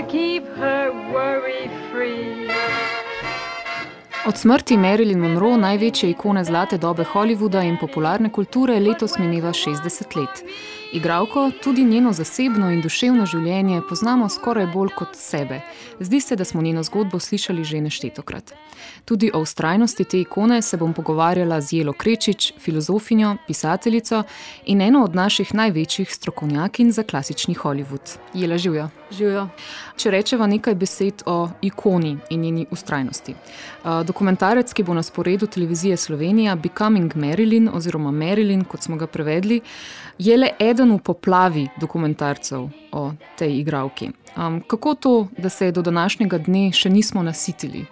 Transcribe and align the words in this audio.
to 0.00 0.06
keep 0.06 0.44
her 0.56 0.90
worry 1.12 1.68
free. 1.92 2.48
Od 4.26 4.36
smrti 4.38 4.76
Marilyn 4.76 5.18
Monroe, 5.18 5.56
največje 5.56 6.10
ikone 6.10 6.44
zlate 6.44 6.78
dobe 6.78 7.04
Hollywooda 7.04 7.62
in 7.62 7.76
popularne 7.80 8.30
kulture, 8.32 8.78
letos 8.80 9.18
mineva 9.18 9.52
60 9.52 10.16
let. 10.16 10.42
Igralko, 10.92 11.50
tudi 11.62 11.84
njeno 11.84 12.12
zasebno 12.12 12.70
in 12.70 12.80
duševno 12.82 13.26
življenje 13.26 13.82
poznamo 13.88 14.28
skoraj 14.28 14.66
bolj 14.74 14.88
kot 14.98 15.14
sebe. 15.14 15.60
Zdi 16.00 16.20
se, 16.20 16.36
da 16.36 16.44
smo 16.44 16.62
njeno 16.62 16.82
zgodbo 16.82 17.18
slišali 17.18 17.64
že 17.64 17.80
neštetokrat. 17.80 18.52
Tudi 19.04 19.30
o 19.34 19.38
ustrajnosti 19.40 20.04
te 20.04 20.20
ikone 20.20 20.62
se 20.62 20.76
bom 20.76 20.94
pogovarjala 20.94 21.60
z 21.60 21.72
Jelo 21.72 21.92
Krečič, 21.92 22.52
filozofinjo, 22.58 23.36
pisateljico 23.46 24.22
in 24.66 24.80
eno 24.80 25.04
od 25.04 25.14
naših 25.14 25.54
največjih 25.54 26.14
strokovnjakin 26.14 26.92
za 26.92 27.02
klasični 27.02 27.54
Hollywood. 27.54 28.18
Jela 28.34 28.58
živijo. 28.58 28.88
Živijo. 29.10 29.48
Če 29.96 30.10
rečeva 30.10 30.46
nekaj 30.46 30.74
besed 30.74 31.22
o 31.26 31.48
ikoni 31.62 32.16
in 32.30 32.40
njeni 32.40 32.66
ustrajnosti. 32.70 33.34
Dokumentarec, 34.06 34.72
ki 34.72 34.82
bo 34.82 34.94
na 34.94 35.02
sporedu 35.02 35.46
televizije 35.46 35.96
Slovenija, 35.96 36.56
Becoming 36.56 37.14
Marilyn 37.14 37.70
oziroma 37.74 38.10
Marilyn, 38.10 38.64
kot 38.64 38.82
smo 38.82 38.96
ga 38.96 39.06
prevedli, 39.06 39.60
je 40.18 40.36
le 40.36 40.50
eden 40.58 40.79
v 40.84 40.98
poplavi 41.04 41.68
dokumentarcev 41.80 42.68
o 42.92 43.12
tej 43.38 43.60
igralki. 43.60 44.10
Um, 44.36 44.60
kako 44.66 44.94
to, 44.94 45.28
da 45.38 45.48
se 45.48 45.66
je 45.66 45.72
do 45.72 45.82
današnjega 45.82 46.38
dne 46.38 46.72
še 46.72 46.90
nismo 46.90 47.22
nasitili? 47.22 47.86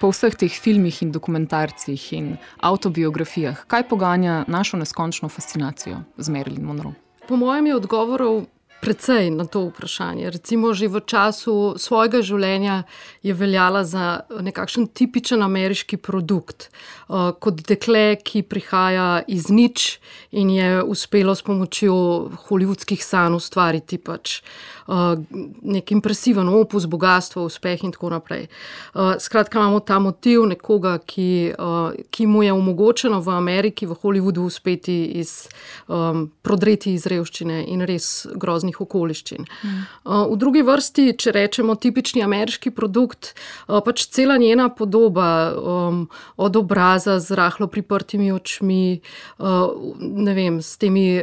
Po 0.00 0.08
vseh 0.08 0.34
teh 0.34 0.52
filmih 0.52 1.02
in 1.02 1.12
dokumentarcih 1.12 2.12
in 2.16 2.36
autobiografijah, 2.60 3.66
kaj 3.66 3.88
poganja 3.88 4.44
našo 4.48 4.80
neskončno 4.80 5.28
fascinacijo 5.28 6.00
z 6.16 6.28
Marilyn 6.28 6.64
Monroe? 6.64 6.94
Po 7.28 7.36
mojem 7.36 7.66
je 7.66 7.76
odgovorov 7.76 8.46
precej 8.80 9.30
na 9.30 9.44
to 9.44 9.68
vprašanje. 9.68 10.30
Recimo, 10.30 10.72
že 10.74 10.88
v 10.88 11.04
času 11.04 11.76
svojega 11.76 12.22
življenja 12.24 12.82
je 13.22 13.36
veljala 13.36 13.84
za 13.84 14.24
nekakšen 14.30 14.88
tipičen 14.96 15.44
ameriški 15.44 16.00
produkt, 16.00 16.70
uh, 17.08 17.30
kot 17.36 17.62
dekle, 17.68 18.16
ki 18.16 18.42
prihaja 18.42 19.22
iz 19.28 19.52
nič 19.52 20.00
in 20.32 20.50
je 20.50 20.82
uspelo 20.82 21.34
s 21.36 21.44
pomočjo 21.44 21.94
holivudskih 22.48 23.04
sanj 23.04 23.36
ustvariti 23.36 24.00
pač. 24.00 24.40
Uh, 24.40 24.79
nek 25.62 25.92
impresiven 25.92 26.48
opus, 26.48 26.86
bogatstvo, 26.86 27.44
uspeh, 27.44 27.84
in 27.84 27.92
tako 27.92 28.10
naprej. 28.10 28.46
Uh, 28.94 29.14
skratka, 29.18 29.58
imamo 29.58 29.80
ta 29.80 29.98
motiv 29.98 30.46
nekoga, 30.50 30.98
ki, 30.98 31.52
uh, 31.58 31.92
ki 32.10 32.26
mu 32.26 32.42
je 32.42 32.52
omogočeno 32.52 33.20
v 33.20 33.34
Ameriki, 33.36 33.86
v 33.86 33.94
Hollywoodu, 34.02 34.46
uspeti 34.50 35.04
iz, 35.20 35.46
um, 35.88 36.26
prodreti 36.42 36.94
iz 36.94 37.06
revščine 37.06 37.62
in 37.70 37.84
res 37.86 38.26
groznih 38.34 38.80
okoliščin. 38.80 39.46
Mm. 39.46 39.84
V 40.32 40.38
drugi 40.40 40.64
vrsti, 40.66 41.06
če 41.20 41.34
rečemo 41.36 41.76
tipični 41.78 42.24
ameriški 42.24 42.72
produkt, 42.74 43.34
pač 43.66 44.06
cela 44.10 44.36
njena 44.40 44.68
podoba, 44.74 45.30
um, 45.54 46.02
od 46.36 46.56
obraza 46.56 47.18
z 47.20 47.38
rahlo 47.38 47.68
priprtimi 47.70 48.32
očmi, 48.32 49.00
ne 49.38 50.34
vem, 50.34 50.58
s 50.62 50.76
temi 50.80 51.22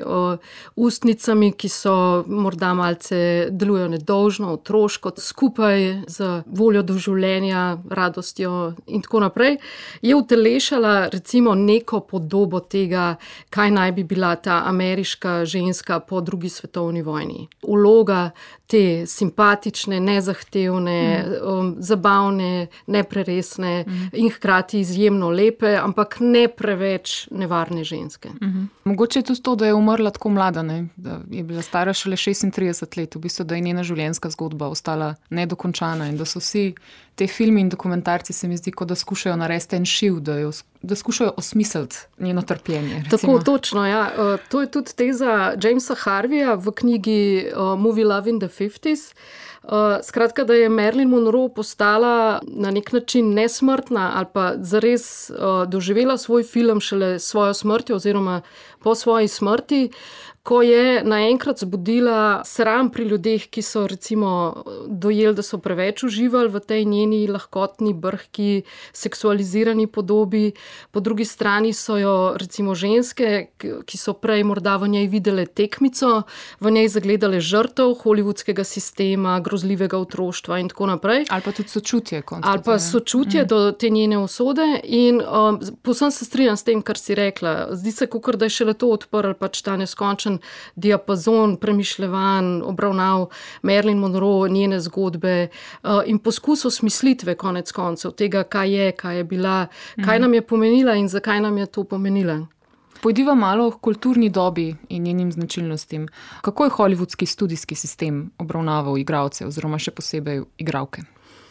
ustnicami, 0.75 1.51
ki 1.57 1.69
so 1.71 1.95
morda 2.27 2.73
malce 2.77 3.49
delujejo 3.57 3.87
nedolžno, 3.87 4.53
otroško, 4.53 5.11
skupaj 5.17 6.03
z 6.07 6.29
voljo 6.45 6.83
do 6.83 6.97
življenja, 7.01 7.77
radostjo 7.89 8.73
in 8.87 9.01
tako 9.01 9.23
naprej, 9.25 9.57
je 10.01 10.15
utelešala 10.15 11.07
recimo 11.13 11.55
neko 11.55 11.99
podobo 11.99 12.59
tega, 12.59 13.15
kaj 13.49 13.71
naj 13.71 13.91
bi 13.97 14.03
bila 14.03 14.35
ta 14.35 14.61
ameriška 14.65 15.45
ženska 15.45 15.99
po 15.99 16.21
drugi 16.21 16.49
svetovni 16.49 17.01
vojni. 17.01 17.47
Uloga 17.63 18.29
te 18.67 19.05
simpatične, 19.07 19.99
nezahtevne, 19.99 21.25
mm. 21.27 21.49
um, 21.49 21.75
zabavne, 21.79 22.67
nepreresne 22.87 23.85
mm. 23.87 24.09
in 24.13 24.29
hkrati 24.29 24.79
izjemno 24.79 25.29
lepe, 25.29 25.75
ampak 25.79 26.17
ne 26.19 26.47
preveč 26.47 27.27
nevarne 27.31 27.83
ženske. 27.83 28.29
Mm 28.29 28.47
-hmm. 28.47 28.67
Mogoče 28.83 29.19
je 29.19 29.23
tudi 29.23 29.41
to, 29.41 29.55
da 29.55 29.65
je 29.65 29.73
umrla 29.73 30.11
tako 30.11 30.29
mlada, 30.29 30.63
ne? 30.63 30.87
da 30.95 31.19
je 31.31 31.43
bila 31.43 31.61
stara 31.61 31.93
šele 31.93 32.15
36 32.15 32.97
let, 32.97 33.15
v 33.15 33.19
bistvu, 33.19 33.45
da 33.45 33.55
je 33.55 33.61
njena 33.61 33.83
življenjska 33.83 34.29
zgodba 34.29 34.67
ostala 34.67 35.15
nedokončana 35.29 36.07
in 36.07 36.17
da 36.17 36.25
so 36.25 36.39
vsi 36.39 36.73
te 37.17 37.25
filmi 37.27 37.61
in 37.61 37.69
dokumentarci, 37.69 38.33
se 38.33 38.47
mi 38.47 38.57
zdi, 38.57 38.71
da 38.85 38.95
skušajo 38.95 39.35
narediti 39.35 39.75
en 39.75 39.85
šiv, 39.85 40.19
da, 40.19 40.35
jo, 40.37 40.51
da 40.81 40.95
skušajo 40.95 41.33
osmisliti 41.37 41.95
njeno 42.19 42.41
trpljenje. 42.41 43.03
Recimo. 43.03 43.33
Tako, 43.37 43.43
točno. 43.43 43.87
Ja. 43.87 44.11
Uh, 44.17 44.39
to 44.49 44.61
je 44.61 44.71
tudi 44.71 44.93
teza 44.95 45.53
Jamesa 45.63 45.95
Harveya 45.95 46.53
v 46.53 46.71
knjigi 46.71 47.47
uh, 47.55 47.79
Movie 47.79 48.05
Love 48.05 48.29
in 48.29 48.39
the 48.39 48.47
50s. 48.47 49.15
Uh, 49.63 49.73
skratka, 50.03 50.43
da 50.43 50.53
je 50.53 50.69
Marilyn 50.69 51.09
Monroe 51.09 51.49
postala 51.49 52.39
na 52.47 52.71
nek 52.71 52.91
način 52.91 53.33
nesmrtna 53.33 54.11
ali 54.15 54.25
pa 54.33 54.53
zares 54.57 55.29
uh, 55.29 55.35
doživela 55.67 56.17
svoj 56.17 56.43
film 56.43 56.79
šele 56.79 57.19
s 57.19 57.29
svojo 57.29 57.53
smrtjo, 57.53 57.95
oziroma 57.95 58.41
po 58.83 58.95
svoji 58.95 59.27
smrti, 59.27 59.89
ko 60.47 60.61
je 60.61 61.03
naenkrat 61.03 61.59
zbudila 61.59 62.41
sram 62.47 62.87
pri 62.89 63.03
ljudeh, 63.03 63.49
ki 63.51 63.61
so 63.61 63.83
recimo 63.87 64.63
dojeli, 64.87 65.35
da 65.35 65.43
so 65.43 65.57
preveč 65.59 66.05
uživali 66.07 66.47
v 66.47 66.61
tej 66.63 66.85
njeni 66.87 67.19
lahkotni, 67.27 67.91
brhki, 67.93 68.63
seksualizirani 68.95 69.89
podobi. 69.91 70.53
Po 70.91 71.03
drugi 71.03 71.25
strani 71.25 71.73
so 71.73 71.97
jo 71.99 72.13
recimo 72.39 72.75
ženske, 72.75 73.49
ki 73.59 73.99
so 73.99 74.13
prej 74.15 74.45
morda 74.47 74.77
v 74.79 74.87
njej 74.93 75.09
videle 75.11 75.45
tekmico, 75.45 76.21
v 76.63 76.71
njej 76.71 76.87
zagledale 76.95 77.43
žrtev 77.43 77.97
holivudskega 78.05 78.63
sistema, 78.63 79.41
grozljivega 79.43 79.99
otroštva 79.99 80.61
in 80.63 80.71
tako 80.71 80.87
naprej. 80.93 81.25
Ali 81.27 81.43
pa 81.43 81.51
tudi 81.51 81.75
sočutje. 81.75 82.23
Ali 82.39 82.63
pa 82.63 82.79
sočutje 82.79 83.43
mm. 83.43 83.47
do 83.47 83.71
te 83.71 83.89
njene 83.89 84.23
usode. 84.23 84.79
In 84.83 85.19
um, 85.19 85.59
posem 85.83 86.11
se 86.11 86.25
strinjam 86.25 86.55
s 86.55 86.63
tem, 86.63 86.81
kar 86.81 86.97
si 86.97 87.15
rekla. 87.15 87.75
Zdi 87.75 87.91
se, 87.91 88.07
kot 88.07 88.39
da 88.39 88.47
je 88.47 88.55
šele 88.67 88.73
to 88.73 88.91
odprl 88.91 89.33
pač 89.33 89.61
ta 89.61 89.77
neskončen 89.77 90.39
diapazon 90.75 91.57
premišljevanj, 91.57 92.61
obravnav 92.63 93.29
Merlin 93.63 93.99
Monroe, 93.99 94.49
njene 94.49 94.79
zgodbe 94.79 95.47
uh, 95.83 96.03
in 96.05 96.19
poskus 96.19 96.65
osmislitve, 96.65 97.35
konec 97.35 97.71
koncev, 97.71 98.11
tega, 98.11 98.43
kaj 98.43 98.69
je, 98.69 98.91
kaj 98.91 99.17
je 99.17 99.23
bila, 99.23 99.67
kaj 99.95 100.17
mhm. 100.17 100.21
nam 100.21 100.33
je 100.33 100.41
pomenila 100.41 100.95
in 100.95 101.07
zakaj 101.07 101.41
nam 101.41 101.57
je 101.57 101.65
to 101.65 101.83
pomenila. 101.83 102.45
Pojdiva 103.01 103.35
malo 103.35 103.67
o 103.67 103.71
kulturni 103.71 104.29
dobi 104.29 104.75
in 104.89 105.03
njenim 105.03 105.31
značilnostim. 105.31 106.07
Kako 106.41 106.63
je 106.63 106.69
holivudski 106.69 107.25
študijski 107.25 107.75
sistem 107.75 108.31
obravnaval 108.37 108.97
igralce, 108.97 109.45
oziroma 109.45 109.77
še 109.79 109.91
posebej 109.91 110.41
igralke? 110.57 111.05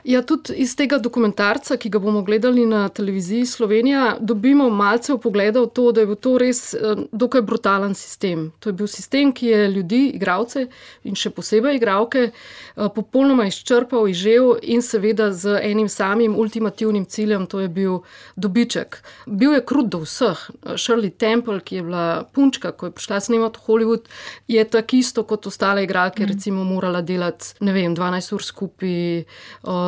Ja, 0.06 0.20
tudi 0.22 0.54
iz 0.62 0.76
tega 0.78 1.00
dokumentarca, 1.02 1.74
ki 1.82 1.90
ga 1.90 1.98
bomo 1.98 2.20
gledali 2.22 2.62
na 2.66 2.84
televiziji 2.88 3.46
Slovenija, 3.46 4.16
dobimo 4.20 4.68
malce 4.70 5.16
pogleda 5.18 5.64
v 5.64 5.66
to, 5.74 5.88
da 5.92 6.04
je 6.04 6.06
bil 6.06 6.18
to 6.22 6.36
res 6.38 6.60
eh, 6.74 7.00
dokaj 7.10 7.42
brutalen 7.42 7.94
sistem. 7.98 8.52
To 8.62 8.70
je 8.70 8.76
bil 8.78 8.86
sistem, 8.86 9.32
ki 9.34 9.48
je 9.50 9.64
ljudi, 9.72 10.00
igralce 10.14 10.68
in 11.02 11.18
še 11.18 11.32
posebej 11.34 11.80
igralke, 11.80 12.22
eh, 12.30 12.86
popolnoma 12.94 13.48
izčrpal, 13.50 14.06
izžel 14.06 14.52
in 14.62 14.84
seveda 14.86 15.32
z 15.34 15.56
enim 15.66 15.88
samim 15.90 16.38
ultimativnim 16.38 17.08
ciljem, 17.10 17.48
to 17.50 17.64
je 17.64 17.72
bil 17.80 17.98
dobiček. 18.36 19.00
Bil 19.26 19.58
je 19.58 19.64
krut 19.66 19.90
do 19.90 20.04
vseh. 20.04 20.38
Shirley 20.76 21.10
Temple, 21.10 21.58
ki 21.58 21.80
je 21.80 21.86
bila 21.88 22.06
punčka, 22.30 22.70
ko 22.70 22.92
je 22.92 22.94
prišla 22.94 23.20
snemati 23.26 23.58
v 23.58 23.66
Hollywood, 23.66 24.06
je 24.46 24.62
tako 24.70 25.02
isto 25.02 25.26
kot 25.26 25.50
ostale 25.50 25.82
igralke, 25.82 26.22
mm. 26.22 26.30
recimo, 26.30 26.62
morala 26.62 27.02
delati 27.02 27.58
vem, 27.58 27.98
12 27.98 28.38
ur 28.38 28.48
skupaj. 28.52 28.96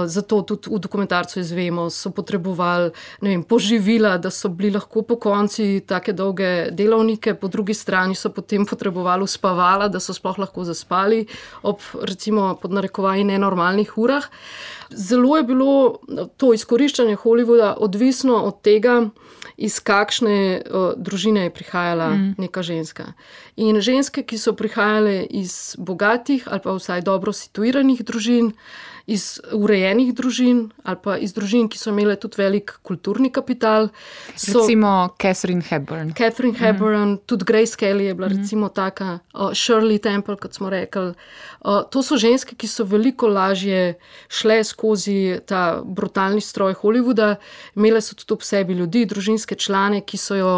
Zato 0.08 0.42
tudi 0.42 0.70
v 0.72 0.80
dokumentarcu 0.80 1.40
izvemo, 1.40 1.88
so 1.90 2.10
potrebovali 2.10 2.90
vem, 3.20 3.42
poživila, 3.42 4.16
da 4.18 4.30
so 4.30 4.48
bili 4.48 4.72
lahko 4.74 5.02
po 5.02 5.18
konci 5.20 5.82
tako 5.86 6.12
dolge 6.12 6.70
delovnike, 6.70 7.34
po 7.34 7.48
drugi 7.48 7.74
strani 7.74 8.14
so 8.14 8.32
potem 8.32 8.66
potrebovali 8.66 9.22
uspavala, 9.22 9.88
da 9.88 10.00
so 10.00 10.16
sploh 10.16 10.38
lahko 10.38 10.64
zaspali 10.64 11.26
ob, 11.62 11.84
recimo, 12.02 12.54
podnarekovaji 12.62 13.24
nenormalnih 13.24 13.98
urah. 13.98 14.24
Zelo 14.90 15.36
je 15.36 15.42
bilo 15.44 15.98
to 16.36 16.54
izkoriščanje 16.56 17.16
Hollywooda 17.16 17.74
odvisno 17.76 18.42
od 18.48 18.62
tega, 18.62 19.02
iz 19.58 19.80
kakšne 19.82 20.62
uh, 20.62 20.92
družine 20.96 21.48
je 21.48 21.50
prihajala 21.50 22.08
mm. 22.14 22.34
neka 22.38 22.62
ženska. 22.62 23.12
In 23.58 23.80
ženske, 23.82 24.22
ki 24.22 24.38
so 24.38 24.54
prihajale 24.54 25.24
iz 25.26 25.74
bogatih 25.78 26.46
ali 26.46 26.62
pa 26.62 26.76
vsaj 26.78 27.02
dobro 27.02 27.34
situiranih 27.34 28.04
družin, 28.06 28.52
iz 29.08 29.40
urejenih 29.52 30.12
družin 30.14 30.68
ali 30.84 30.98
pa 31.02 31.16
iz 31.16 31.32
družin, 31.32 31.68
ki 31.72 31.78
so 31.80 31.90
imele 31.92 32.16
tudi 32.20 32.36
velik 32.40 32.74
kulturni 32.84 33.30
kapital. 33.32 33.88
So, 34.36 34.60
recimo 34.60 35.08
Catherine 35.20 35.64
Hepburn. 35.64 36.12
Catherine 36.16 36.52
mhm. 36.52 36.64
Hepburn, 36.64 37.12
mm. 37.12 37.18
tudi 37.26 37.44
Grace 37.48 37.76
Kelly 37.76 38.08
je 38.10 38.14
bila 38.14 38.28
mm. 38.28 38.36
recimo 38.36 38.68
taka, 38.68 39.18
uh, 39.34 39.52
Shirley 39.56 39.98
Temple, 40.02 40.36
kot 40.36 40.54
smo 40.54 40.70
rekli. 40.70 41.14
Uh, 41.60 41.82
to 41.90 42.02
so 42.04 42.16
ženske, 42.20 42.56
ki 42.56 42.68
so 42.68 42.84
veliko 42.84 43.28
lažje 43.28 43.96
šle 44.28 44.60
skozi 44.64 45.40
ta 45.48 45.80
brutalni 45.84 46.40
stroj 46.44 46.76
Hollywooda, 46.82 47.36
imele 47.76 48.00
so 48.04 48.14
tudi 48.14 48.36
ob 48.36 48.44
sebi 48.44 48.76
ljudi, 48.76 49.06
družinske 49.08 49.56
člane, 49.56 50.02
ki 50.04 50.20
so 50.20 50.36
jo 50.36 50.52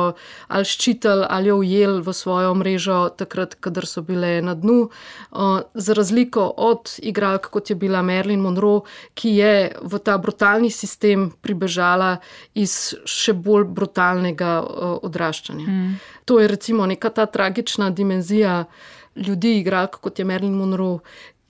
ali 0.48 0.66
ščitili 0.66 1.26
ali 1.30 1.48
jo 1.52 1.60
ujeli 1.62 2.02
v 2.02 2.14
svojo 2.14 2.54
mrežo, 2.58 2.98
takrat, 3.16 3.54
kadar 3.62 3.86
so 3.86 4.02
bile 4.02 4.40
na 4.42 4.54
dnu. 4.58 4.90
Uh, 5.30 5.62
za 5.74 5.94
razliko 5.94 6.50
od 6.56 6.98
igralk, 6.98 7.46
kot 7.50 7.70
je 7.70 7.76
bila 7.78 8.02
Marilyn 8.40 8.42
Monroe, 8.42 8.82
ki 9.14 9.28
je 9.36 9.72
v 9.82 9.98
ta 9.98 10.18
brutalni 10.18 10.70
sistem 10.70 11.30
pribežala 11.42 12.20
iz 12.54 12.94
še 13.04 13.32
bolj 13.32 13.68
brutalnega 13.68 14.60
odraščanja. 15.02 15.66
Mm. 15.66 15.98
To 16.24 16.40
je 16.40 16.48
recimo 16.48 16.86
neka 16.86 17.10
ta 17.10 17.26
tragična 17.26 17.90
dimenzija 17.90 18.64
ljudi, 19.16 19.58
igralk 19.60 20.00
kot 20.00 20.18
je 20.18 20.24
Marilyn 20.24 20.56
Monroe, 20.56 21.00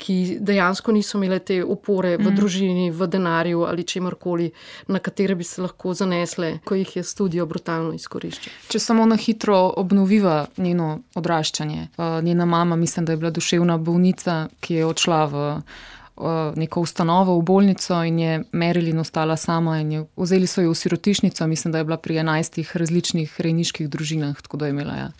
ki 0.00 0.38
dejansko 0.40 0.94
niso 0.96 1.18
imele 1.18 1.38
te 1.44 1.58
opore 1.60 2.14
v 2.16 2.30
mm. 2.30 2.36
družini, 2.36 2.86
v 2.90 3.06
denarju 3.06 3.66
ali 3.68 3.84
čemorkoli, 3.84 4.48
na 4.88 4.98
katere 4.98 5.36
bi 5.36 5.44
se 5.44 5.60
lahko 5.60 5.92
zanesle, 5.92 6.54
ko 6.64 6.78
jih 6.78 6.96
je 6.96 7.04
studio 7.04 7.44
brutalno 7.46 7.92
izkoriščal. 7.92 8.54
Če 8.72 8.80
samo 8.80 9.04
na 9.04 9.20
hitro 9.20 9.58
obnoviva 9.76 10.46
njeno 10.56 11.02
odraščanje. 11.20 11.88
Njena 12.24 12.48
mama, 12.48 12.80
mislim, 12.80 13.04
da 13.04 13.12
je 13.12 13.20
bila 13.20 13.30
duševna 13.30 13.76
bolnica, 13.76 14.46
ki 14.60 14.80
je 14.80 14.86
odšla 14.88 15.24
v. 15.26 15.48
Neko 16.56 16.80
ustanovo 16.80 17.38
v 17.38 17.42
bolnico 17.42 18.02
in 18.04 18.18
je 18.18 18.42
Merilin 18.52 18.98
ostala 18.98 19.36
sama. 19.36 19.78
Je, 19.78 20.04
vzeli 20.16 20.46
so 20.46 20.64
jo 20.64 20.74
v 20.74 20.78
sirotišnico, 20.78 21.46
mislim, 21.46 21.72
da 21.72 21.78
je 21.78 21.84
bila 21.84 21.96
pri 21.96 22.20
enajstih 22.24 22.76
različnih 22.76 23.40
rejniških 23.40 23.88
družinah, 23.88 24.40
tako 24.42 24.56
da 24.56 24.66
je 24.66 24.76
imela 24.76 24.96
ja, 24.96 25.10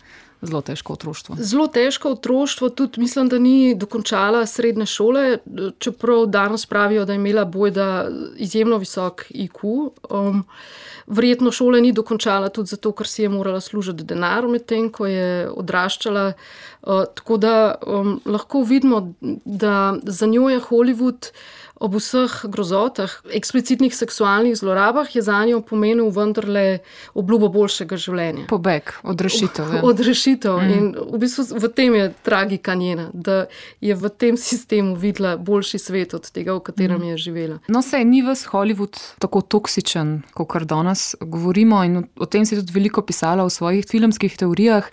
zelo 0.41 0.61
težko 0.61 0.93
otroštvo. 0.93 1.35
Zelo 1.39 1.67
težko 1.67 2.11
otroštvo, 2.15 2.69
tudi 2.69 3.01
mislim, 3.01 3.29
da 3.29 3.39
ni 3.39 3.75
dokončala 3.75 4.45
srednje 4.45 4.85
šole, 4.85 5.37
čeprav 5.79 6.25
danes 6.25 6.65
pravijo, 6.65 7.05
da 7.05 7.13
je 7.13 7.21
imela 7.21 7.45
bojda 7.45 8.07
izjemno 8.37 8.77
visok 8.77 9.25
IQ. 9.29 9.91
Um, 10.09 10.43
verjetno 11.07 11.51
šole 11.51 11.81
ni 11.81 11.91
dokončala 11.91 12.49
tudi 12.49 12.73
zato, 12.73 12.91
ker 12.91 13.07
si 13.07 13.23
je 13.23 13.29
morala 13.29 13.61
služiti 13.61 14.03
denar 14.03 14.47
medtem, 14.47 14.89
ko 14.89 15.05
je 15.05 15.49
odraščala. 15.49 16.31
Uh, 16.81 17.03
tako 17.15 17.37
da 17.37 17.75
um, 17.87 18.19
lahko 18.25 18.63
vidimo, 18.63 19.13
da 19.45 19.95
za 20.03 20.25
njo 20.25 20.49
je 20.49 20.61
Hollywood 20.69 21.31
ob 21.81 21.97
vseh 21.97 22.45
grozotah, 22.45 23.09
eksplicitnih 23.33 23.95
seksualnih 23.95 24.53
zlorabah, 24.57 25.09
je 25.15 25.21
za 25.25 25.39
njo 25.45 25.61
pomenil 25.65 26.11
vendarle 26.13 26.79
obljubo 27.17 27.49
boljšega 27.49 27.97
življenja. 27.97 28.45
Pobeg, 28.51 28.93
odrešitev. 29.03 29.73
Ja. 29.77 29.81
Odrešitev. 29.89 30.59
Mm. 30.61 30.75
In 30.77 30.91
v 31.15 31.21
bistvu 31.23 31.47
v 31.57 31.71
tem 31.73 31.97
je 31.97 32.11
tragika 32.21 32.75
njena, 32.77 33.09
da 33.13 33.45
je 33.81 33.97
v 33.97 34.11
tem 34.13 34.37
sistemu 34.37 34.93
videla 34.95 35.33
boljši 35.41 35.81
svet 35.81 36.13
od 36.13 36.29
tega, 36.29 36.53
v 36.59 36.65
katerem 36.69 37.01
mm. 37.01 37.09
je 37.13 37.17
živela. 37.25 37.57
No, 37.67 37.81
se 37.81 38.03
ni 38.05 38.21
ves 38.21 38.45
Hollywood 38.51 38.99
tako 39.19 39.41
toksičen, 39.41 40.21
kot 40.37 40.67
danes 40.69 41.15
govorimo, 41.19 41.81
in 41.87 42.03
o 42.19 42.29
tem 42.29 42.45
si 42.45 42.59
tudi 42.59 42.75
veliko 42.75 43.01
pisala 43.01 43.47
v 43.47 43.49
svojih 43.49 43.87
filmskih 43.89 44.37
teorijah. 44.37 44.85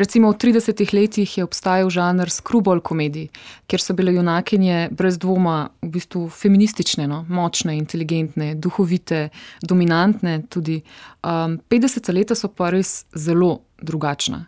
Recimo 0.00 0.32
v 0.32 0.40
30-ih 0.40 0.96
letih 0.96 1.38
je 1.38 1.44
obstajal 1.44 1.92
žanr 1.92 2.32
skrubol 2.32 2.80
komedij, 2.80 3.28
kjer 3.68 3.84
so 3.84 3.92
bile 3.98 4.14
junakinje 4.16 4.88
brez 4.96 5.20
dvoma 5.20 5.68
v 5.82 5.92
bistvu 5.98 6.29
feministične, 6.30 7.06
no? 7.08 7.24
močne, 7.28 7.76
inteligentne, 7.78 8.54
duhovite, 8.54 9.28
dominantne. 9.62 10.42
Tudi 10.48 10.80
um, 11.22 11.58
50 11.70 12.12
let 12.14 12.34
so 12.38 12.48
pa 12.48 12.70
res 12.70 13.04
zelo 13.14 13.60
drugačna. 13.82 14.46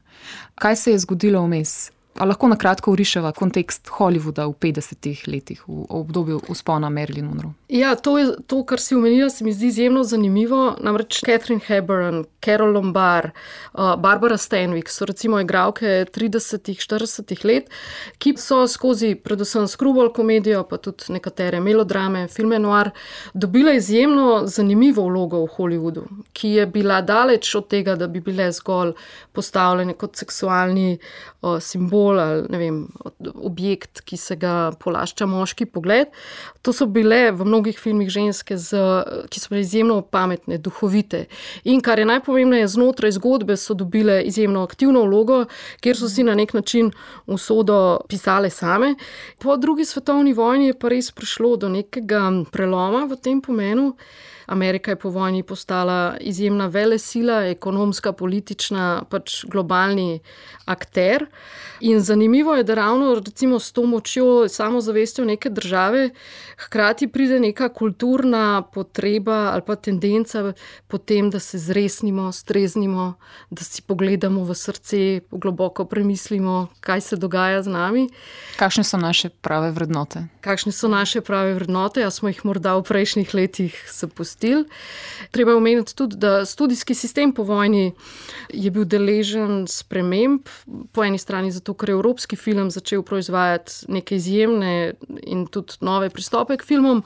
Kaj 0.55 0.76
se 0.76 0.94
je 0.94 1.02
zgodilo 1.02 1.43
vmes? 1.46 1.90
A 2.20 2.24
lahko 2.28 2.48
na 2.48 2.56
kratko 2.60 2.92
uriševa 2.92 3.30
kontekst 3.32 3.88
Hollywooda 3.96 4.44
v 4.50 4.52
50-ih 4.60 5.22
letih, 5.32 5.62
v 5.64 5.86
obdobju 5.88 6.42
uspona 6.52 6.90
Marilyn 6.92 7.24
Monroe? 7.24 7.54
Ja, 7.72 7.94
to, 7.96 8.18
je, 8.18 8.26
to, 8.46 8.58
kar 8.68 8.80
si 8.84 8.92
omenila, 8.94 9.30
se 9.32 9.44
mi 9.44 9.52
zdi 9.52 9.70
izjemno 9.72 10.02
zanimivo. 10.04 10.74
Namreč 10.84 11.22
Catherine 11.24 11.64
Hepburn, 11.64 12.26
Carol 12.44 12.74
Lombard, 12.76 13.30
uh, 13.72 13.94
Barbara 13.96 14.36
Stanwyck 14.36 14.92
so 14.92 15.08
recimo 15.08 15.40
igralke 15.40 16.04
30-ih, 16.12 16.82
40-ih 16.84 17.46
let, 17.48 17.72
ki 18.20 18.34
so 18.36 18.66
skozi 18.68 19.14
predvsem 19.16 19.64
skrubol 19.68 20.12
komedijo, 20.12 20.66
pa 20.68 20.76
tudi 20.76 21.16
nekatere 21.16 21.62
melodrame, 21.64 22.26
filme 22.28 22.60
noir, 22.60 22.92
dobile 23.32 23.78
izjemno 23.80 24.42
zanimivo 24.44 25.06
vlogo 25.08 25.40
v 25.46 25.50
Hollywoodu, 25.56 26.04
ki 26.36 26.52
je 26.58 26.68
bila 26.68 27.00
daleč 27.00 27.54
od 27.56 27.72
tega, 27.72 27.96
da 27.96 28.06
bi 28.06 28.20
bile 28.20 28.50
zgolj 28.52 28.92
postavljene 29.32 29.96
kot 29.96 30.20
seksualni 30.20 30.98
uh, 31.40 31.56
simbol 31.56 32.01
simbol 32.02 32.20
ali 32.20 32.58
vem, 32.58 32.88
objekt, 33.34 34.02
ki 34.04 34.16
se 34.16 34.37
ga 34.37 34.72
polašča 34.81 35.26
moški 35.26 35.66
pogled. 35.66 36.08
To 36.62 36.72
so 36.72 36.87
bile 36.87 37.32
v 37.32 37.44
mnogih 37.44 37.78
filmih 37.78 38.08
ženske, 38.08 38.56
z, 38.56 38.76
ki 39.31 39.40
so 39.40 39.49
bile 39.50 39.62
izjemno 39.62 40.02
pametne, 40.02 40.58
duhovite. 40.58 41.26
In 41.64 41.81
kar 41.81 41.99
je 41.99 42.06
najpomembnejše, 42.06 42.75
znotraj 42.75 43.12
zgodbe 43.19 43.56
so 43.56 43.75
dobile 43.75 44.22
izjemno 44.22 44.62
aktivno 44.62 45.04
vlogo, 45.04 45.46
kjer 45.81 45.96
so 45.96 46.08
si 46.08 46.22
na 46.22 46.34
nek 46.34 46.54
način 46.54 46.93
usodo 47.26 48.00
pisale 48.08 48.50
same. 48.50 48.94
Po 49.38 49.56
drugi 49.56 49.84
svetovni 49.84 50.32
vojni 50.32 50.72
je 50.72 50.78
pa 50.78 50.88
res 50.88 51.10
prišlo 51.10 51.56
do 51.56 51.69
nekega 51.69 52.31
preloma 52.52 53.06
v 53.06 53.16
tem 53.16 53.40
pomenu. 53.40 53.94
Amerika 54.46 54.90
je 54.90 54.96
po 54.96 55.10
vojni 55.10 55.42
postala 55.42 56.16
izjemna 56.20 56.66
vele 56.66 56.98
sila, 56.98 57.44
ekonomska, 57.46 58.12
politična, 58.12 59.04
pač 59.10 59.44
globalni 59.44 60.20
akter. 60.64 61.26
In 61.80 62.00
zanimivo 62.00 62.54
je, 62.54 62.64
da 62.64 62.74
ravno 62.74 63.14
recimo, 63.14 63.58
s 63.58 63.72
to 63.72 63.82
močjo, 63.86 64.48
samozavestjo 64.48 65.24
neke 65.24 65.50
države, 65.50 66.10
hkrati 66.56 67.08
pride 67.08 67.40
neka 67.40 67.68
kulturna 67.68 68.62
potreba 68.62 69.50
ali 69.52 69.62
pa 69.66 69.76
tendenca 69.76 70.52
po 70.88 70.98
tem, 70.98 71.30
da 71.30 71.38
se 71.38 71.58
zresnimo, 71.58 72.32
streznimo, 72.32 73.14
da 73.50 73.64
si 73.64 73.82
pogledamo 73.82 74.44
v 74.44 74.54
srce, 74.54 75.20
globoko 75.30 75.84
premislimo, 75.84 76.68
kaj 76.80 77.00
se 77.00 77.16
dogaja 77.16 77.62
z 77.62 77.68
nami. 77.68 78.08
Kakšne 78.56 78.84
so 78.84 78.96
naše 78.96 79.28
prave 79.28 79.70
vrednote? 79.70 80.26
Kakšne 80.40 80.72
so 80.72 80.88
naše 80.88 81.20
prave 81.20 81.54
vrednote? 81.54 82.00
Jaz 82.00 82.14
smo 82.20 82.28
jih 82.28 82.44
morda 82.44 82.76
v 82.76 82.82
prejšnjih 82.82 83.34
letih 83.34 83.74
zapustili. 83.90 84.41
Treba 85.30 85.56
omeniti 85.56 85.94
tudi, 85.96 86.16
da 86.16 86.44
študijski 86.44 86.94
sistem 86.94 87.32
po 87.32 87.42
vojni 87.42 87.92
je 88.52 88.70
bil 88.70 88.84
deležen 88.84 89.66
sprememb, 89.68 90.48
po 90.92 91.04
eni 91.04 91.18
strani 91.18 91.52
zato, 91.52 91.74
ker 91.74 91.92
je 91.92 91.98
evropski 91.98 92.36
film 92.36 92.70
začel 92.70 93.02
proizvajati 93.02 93.72
neke 93.88 94.16
izjemne 94.16 94.94
in 95.22 95.46
tudi 95.46 95.80
nove 95.80 96.10
pristope 96.10 96.56
k 96.56 96.66
filmom, 96.66 97.02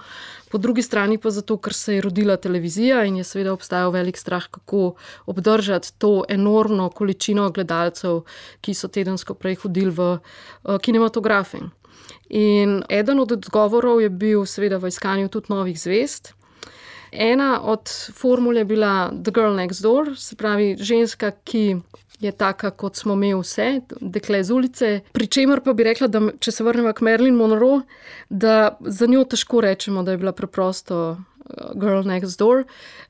po 0.50 0.58
drugi 0.58 0.82
strani 0.82 1.18
pa 1.18 1.30
zato, 1.30 1.58
ker 1.58 1.74
se 1.74 1.94
je 1.94 2.00
rodila 2.00 2.36
televizija 2.36 3.04
in 3.04 3.16
je 3.16 3.24
seveda 3.24 3.52
obstajal 3.52 3.90
velik 3.90 4.16
strah, 4.16 4.46
kako 4.50 4.94
obdržati 5.26 5.92
to 5.98 6.24
enormno 6.28 6.88
količino 6.88 7.50
gledalcev, 7.50 8.22
ki 8.60 8.74
so 8.74 8.88
tedensko 8.88 9.34
prej 9.34 9.58
hodili 9.64 9.90
v 9.90 10.12
uh, 10.16 10.78
kinematografe. 10.78 11.58
In 12.28 12.82
eden 12.88 13.20
od 13.20 13.32
odgovorov 13.32 14.00
je 14.00 14.10
bil, 14.10 14.46
seveda, 14.46 14.78
v 14.78 14.88
iskanju 14.88 15.28
tudi 15.28 15.52
novih 15.52 15.78
zvest. 15.80 16.34
Ena 17.18 17.60
od 17.62 17.90
formul 18.14 18.56
je 18.56 18.64
bila 18.64 19.10
The 19.22 19.32
Girl 19.32 19.56
Next 19.56 19.82
Door, 19.82 20.16
se 20.16 20.36
pravi 20.36 20.76
ženska, 20.80 21.30
ki 21.44 21.76
je 22.20 22.32
taka, 22.32 22.70
kot 22.70 22.96
smo 22.96 23.14
mi 23.16 23.34
vse, 23.34 23.80
dekle 24.00 24.44
z 24.44 24.52
ulice. 24.52 25.00
Pričemer 25.12 25.60
pa 25.60 25.72
bi 25.72 25.84
rekla, 25.84 26.08
da 26.08 26.20
če 26.40 26.52
se 26.52 26.64
vrnemo 26.64 26.92
k 26.92 27.04
Marilyn 27.04 27.36
Monroe, 27.36 27.82
da 28.28 28.76
za 28.80 29.06
njo 29.06 29.24
težko 29.24 29.60
rečemo, 29.60 30.02
da 30.02 30.10
je 30.10 30.20
bila 30.20 30.32
preprosto 30.32 31.16
Girl 31.74 32.02
Next 32.08 32.38
Door. 32.38 32.64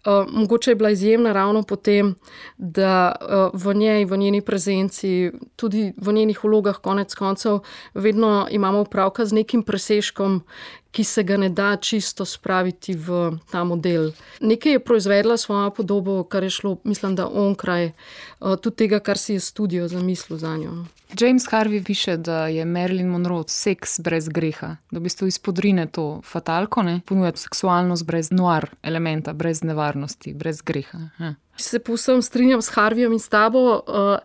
Uh, 0.06 0.32
mogoče 0.32 0.70
je 0.70 0.74
bila 0.74 0.90
izjemna 0.90 1.32
ravno 1.32 1.62
potem, 1.62 2.14
da 2.58 3.12
uh, 3.20 3.60
v 3.60 3.74
njej, 3.74 4.04
v 4.04 4.16
njeni 4.16 4.40
prezenci, 4.40 5.32
tudi 5.56 5.92
v 5.96 6.12
njenih 6.12 6.44
vlogah, 6.44 6.76
konec 6.76 7.14
koncev, 7.14 7.58
vedno 7.94 8.46
imamo 8.50 8.78
opravka 8.80 9.24
z 9.24 9.32
nekim 9.32 9.62
preseškom, 9.62 10.42
ki 10.90 11.04
se 11.04 11.22
ga 11.22 11.36
ne 11.36 11.48
da 11.48 11.76
čisto 11.76 12.24
spraviti 12.24 12.94
v 12.94 13.36
ta 13.50 13.64
model. 13.64 14.10
Nekaj 14.40 14.72
je 14.72 14.80
proizvedla 14.80 15.36
svojo 15.36 15.70
podobo, 15.70 16.24
kar 16.24 16.42
je 16.42 16.50
šlo, 16.50 16.76
mislim, 16.84 17.16
da 17.16 17.28
onkraj 17.28 17.90
uh, 17.90 18.56
tudi 18.56 18.76
tega, 18.76 19.00
kar 19.00 19.18
si 19.18 19.32
je 19.32 19.40
studio 19.40 19.88
zamislil 19.88 20.38
za 20.38 20.56
njo. 20.56 20.84
James 21.14 21.44
Harvey 21.50 21.84
piše, 21.84 22.16
da 22.16 22.46
je 22.46 22.64
Marilyn 22.64 23.08
Monroe 23.08 23.44
seks 23.48 24.00
brez 24.00 24.28
greha, 24.28 24.76
da 24.90 24.98
v 24.98 25.02
bistvu 25.02 25.26
izpodrine 25.26 25.86
to 25.86 26.20
fatalko, 26.24 26.84
ponuja 27.06 27.32
seksualnost 27.36 28.06
brez 28.06 28.30
noir 28.30 28.66
elementa, 28.82 29.32
brez 29.32 29.62
nevarnosti, 29.62 30.34
brez 30.34 30.62
greha. 30.62 31.08
Ja. 31.18 31.34
Se 31.56 31.78
povsem 31.78 32.22
strinjam 32.22 32.62
s 32.62 32.68
Harvijem 32.68 33.12
in 33.12 33.18
s 33.18 33.28
tabo. 33.28 33.82
Uh, 33.86 34.18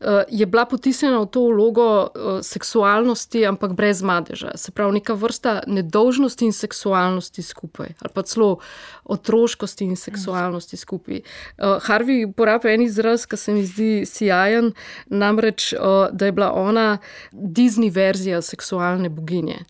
uh, 0.00 0.22
je 0.28 0.46
bila 0.46 0.64
potisnjena 0.64 1.18
v 1.20 1.26
to 1.26 1.42
vlogo 1.48 1.86
uh, 2.02 2.38
seksualnosti, 2.42 3.46
ampak 3.46 3.72
brez 3.72 4.02
madeža. 4.02 4.52
Se 4.54 4.72
pravi, 4.72 4.92
neka 5.00 5.14
vrsta 5.14 5.62
nedolžnosti 5.66 6.44
in 6.44 6.52
seksualnosti 6.52 7.42
skupaj, 7.42 7.86
ali 8.00 8.12
pa 8.14 8.22
celo 8.22 8.58
otroškosti 9.04 9.84
in 9.84 9.96
seksualnosti 9.96 10.76
skupaj. 10.76 11.20
Harvij 11.58 12.24
uporablja 12.24 12.74
en 12.74 12.82
izraz, 12.82 13.26
ki 13.26 13.36
se 13.36 13.54
mi 13.54 13.64
zdi 13.66 14.06
sijajen, 14.06 14.72
namreč, 15.06 15.74
da 16.12 16.26
je 16.26 16.32
bila 16.32 16.52
ona 16.52 16.98
Disney 17.32 17.90
verzija 17.94 18.42
seksualne 18.42 19.08
boginje. 19.08 19.64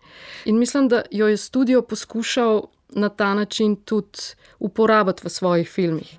In 0.45 0.59
mislim, 0.59 0.89
da 0.89 1.03
jo 1.11 1.29
je 1.29 1.37
studio 1.37 1.83
poskušal 1.83 2.67
na 2.91 3.09
ta 3.09 3.35
način 3.35 3.77
tudi 3.77 4.19
uporabiti 4.59 5.23
v 5.25 5.29
svojih 5.29 5.69
filmih. 5.69 6.19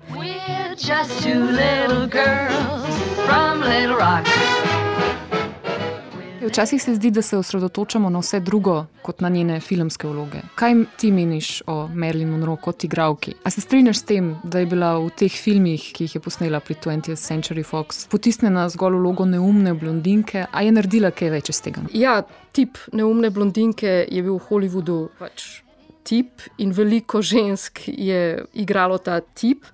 Včasih 6.48 6.82
se 6.82 6.94
zdi, 6.94 7.10
da 7.10 7.22
se 7.22 7.36
osredotočamo 7.36 8.10
na 8.10 8.18
vse 8.18 8.40
drugo, 8.40 8.86
kot 9.02 9.20
na 9.20 9.28
njene 9.28 9.60
filmske 9.60 10.08
vloge. 10.08 10.38
Kaj 10.54 10.74
ti 10.96 11.10
meniš 11.12 11.62
o 11.66 11.88
Marilyn 11.88 12.30
Monroe 12.30 12.56
kot 12.56 12.84
igravki? 12.84 13.34
A 13.44 13.50
se 13.50 13.60
strinjaš 13.60 13.98
s 13.98 14.02
tem, 14.02 14.36
da 14.44 14.58
je 14.58 14.66
bila 14.66 14.94
v 14.98 15.10
teh 15.10 15.32
filmih, 15.32 15.90
ki 15.92 16.04
jih 16.04 16.14
je 16.14 16.20
posnela 16.20 16.60
pri 16.60 16.74
20th 16.74 17.20
Century 17.20 17.64
Fox, 17.64 18.06
potisnjena 18.08 18.68
zgolj 18.68 18.96
v 18.96 19.00
vlogo 19.02 19.24
neumne 19.24 19.74
blondinke, 19.74 20.46
a 20.52 20.62
je 20.62 20.72
naredila 20.72 21.10
kaj 21.10 21.30
več 21.36 21.52
iz 21.52 21.60
tega? 21.60 21.84
Ja, 21.92 22.22
tip 22.52 22.78
neumne 22.92 23.30
blondinke 23.30 24.06
je 24.08 24.22
bil 24.22 24.38
v 24.38 24.44
Hollywoodu 24.48 25.00
pač. 25.18 25.67
Tip 26.08 26.46
in 26.56 26.72
veliko 26.72 27.20
žensk 27.22 27.84
je 27.86 28.44
igralo 28.56 28.96
ta 28.98 29.20
tip, 29.20 29.66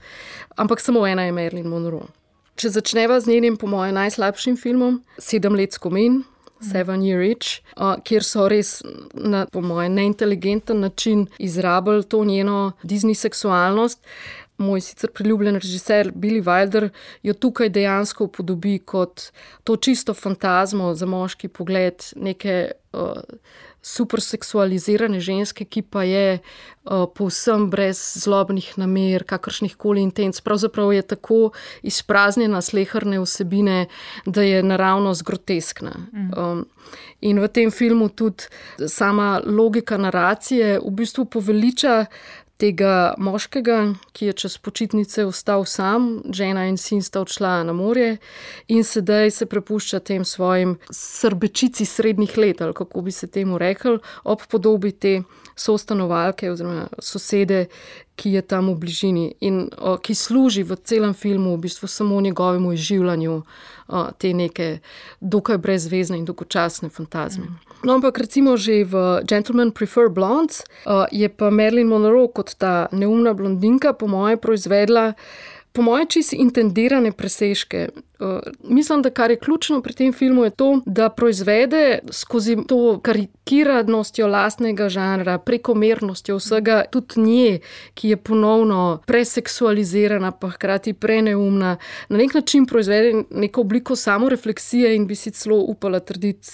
ampak 0.57 0.83
samo 0.83 1.07
ena 1.07 1.29
je 1.29 1.33
Marilyn 1.33 1.69
Monroe. 1.71 2.11
Če 2.59 2.71
začneva 2.75 3.21
z 3.21 3.31
njenim, 3.31 3.57
po 3.59 3.67
mojem, 3.71 3.95
najslabšim 3.95 4.57
filmom, 4.59 5.01
Sedem 5.19 5.55
let 5.59 5.75
spomin, 5.75 6.23
Seven 6.65 7.03
Year 7.03 7.25
uh, 7.77 7.97
kjer 8.05 8.25
so 8.25 8.47
res, 8.49 8.79
na, 9.15 9.45
po 9.51 9.61
mojem, 9.61 9.95
neinteligenten 9.99 10.81
način 10.81 11.27
izrabili 11.39 12.05
to 12.05 12.25
njeno 12.25 12.73
Disney 12.83 13.15
seksualnost. 13.15 14.01
Moj 14.59 14.81
sicer 14.81 15.11
priljubljen 15.11 15.59
režiser 15.59 16.13
Billy 16.13 16.43
Wilder 16.43 16.89
jo 17.23 17.35
tukaj 17.35 17.69
dejansko 17.75 18.29
upodobi 18.29 18.79
kot 18.79 19.33
to 19.65 19.77
čisto 19.77 20.15
fantazmo 20.15 20.93
za 20.95 21.07
moški 21.07 21.49
pogled, 21.49 22.07
neke 22.17 22.71
uh, 22.93 23.19
superseksualizirane 23.85 25.21
ženske, 25.21 25.67
ki 25.69 25.83
pa 25.83 26.03
je 26.09 26.39
uh, 26.39 27.05
povsem 27.15 27.69
brez 27.71 28.01
zlobnih 28.25 28.73
namer, 28.81 29.27
kakršnih 29.29 29.77
koli 29.77 30.03
intenc. 30.03 30.41
Pravzaprav 30.41 30.93
je 30.93 31.03
tako 31.03 31.41
izpraznjena 31.83 32.63
slehrne 32.63 33.21
vsebine, 33.21 33.87
da 34.27 34.43
je 34.43 34.63
naravnost 34.63 35.23
groteskna. 35.23 35.93
Um, 36.15 36.65
in 37.21 37.41
v 37.41 37.49
tem 37.49 37.71
filmu 37.71 38.09
tudi 38.09 38.49
sama 38.89 39.41
logika 39.45 39.97
naracije 39.97 40.79
v 40.81 40.91
bistvu 40.91 41.25
poveliča 41.25 42.07
tega 42.65 43.15
moškega, 43.21 43.93
ki 44.17 44.31
je 44.31 44.33
čez 44.45 44.57
počitnice 44.59 45.27
ostal 45.29 45.67
sam, 45.69 46.23
žena 46.33 46.65
in 46.71 46.79
sin 46.81 47.03
sta 47.05 47.21
odšla 47.21 47.59
na 47.69 47.75
morje 47.77 48.17
in 48.73 48.85
sedaj 48.85 49.31
se 49.31 49.47
prepušča 49.47 50.01
tem 50.01 50.25
svojim 50.25 50.79
srbečici 50.91 51.85
srednjih 51.85 52.39
let, 52.39 52.63
ali 52.63 52.73
kako 52.75 53.03
bi 53.05 53.13
se 53.13 53.27
temu 53.27 53.59
rekel, 53.59 53.99
ob 54.25 54.47
podobi 54.49 54.93
te 54.93 55.23
sostanovalke 55.57 56.51
oziroma 56.51 56.89
sosede, 56.99 57.67
ki 58.17 58.33
je 58.39 58.43
tam 58.43 58.71
v 58.71 58.79
bližini 58.79 59.27
in 59.41 59.69
o, 59.79 59.97
ki 59.99 60.15
služi 60.15 60.63
v 60.63 60.79
celem 60.87 61.15
filmu 61.15 61.57
v 61.57 61.67
bistvu 61.67 61.89
samo 61.89 62.21
njegovemu 62.21 62.73
izživljanju 62.73 63.43
o, 63.89 64.05
te 64.19 64.33
neke 64.35 64.79
dokaj 65.21 65.59
brezvezne 65.59 66.19
in 66.19 66.25
dolgočasne 66.25 66.89
fantazme. 66.89 67.51
No, 67.85 68.01
ampak 68.01 68.17
recimo 68.19 68.57
že 68.57 68.89
v 68.89 69.21
Gentlemen 69.29 69.71
Prefer 69.71 70.09
Blondes 70.09 70.65
o, 70.89 71.05
je 71.13 71.29
pa 71.29 71.53
Marilyn 71.53 71.89
Monroe 71.89 72.33
kot 72.33 72.57
ta 72.57 72.89
neumna 72.97 73.37
blondinka 73.37 73.93
po 73.93 74.09
moje 74.09 74.41
proizvedla 74.41 75.13
po 75.75 75.83
mojem, 75.83 76.07
čisto 76.07 76.39
intendirane 76.39 77.11
presežke. 77.11 77.91
Uh, 78.21 78.39
mislim, 78.63 79.03
da 79.03 79.11
kar 79.11 79.31
je 79.31 79.39
ključno 79.39 79.83
pri 79.83 79.93
tem 79.93 80.13
filmu 80.13 80.45
je 80.45 80.51
to, 80.51 80.81
da 80.87 81.09
proizvede 81.09 81.99
skozi 82.11 82.57
to 82.69 83.01
karikiranostjo 83.03 84.27
lastnega 84.27 84.89
žanra, 84.89 85.39
prekomernostjo 85.39 86.37
vsega, 86.37 86.85
tudi 86.91 87.21
nje, 87.21 87.59
ki 87.95 88.09
je 88.09 88.17
ponovno 88.17 89.03
preseksualizirana, 89.07 90.31
pa 90.31 90.51
hkrati 90.51 90.93
preneumna, 90.93 91.77
na 92.09 92.17
nek 92.17 92.35
način 92.35 92.67
proizvede 92.67 93.25
neko 93.31 93.61
obliko 93.61 93.97
samorefleksije 93.97 94.95
in 94.97 95.07
bi 95.07 95.15
si 95.15 95.31
celo 95.31 95.59
upala 95.59 96.01
trditi 96.01 96.49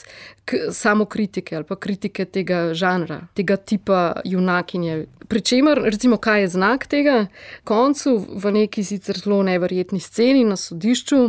samo 0.70 1.04
kritike 1.04 1.56
ali 1.56 1.64
pa 1.64 1.76
kritike 1.76 2.24
tega 2.24 2.74
žanra, 2.74 3.20
tega 3.34 3.56
tipa 3.56 4.12
junakinje. 4.24 5.06
Pričemer, 5.28 5.80
recimo, 5.84 6.16
kaj 6.16 6.40
je 6.40 6.48
znak 6.48 6.86
tega? 6.86 7.26
Koncu 7.64 8.16
v 8.34 8.50
neki 8.52 8.84
sicer 8.84 9.18
zelo 9.18 9.42
neverjetni 9.42 10.00
sceni 10.00 10.44
na 10.44 10.56
sodišču. 10.56 11.20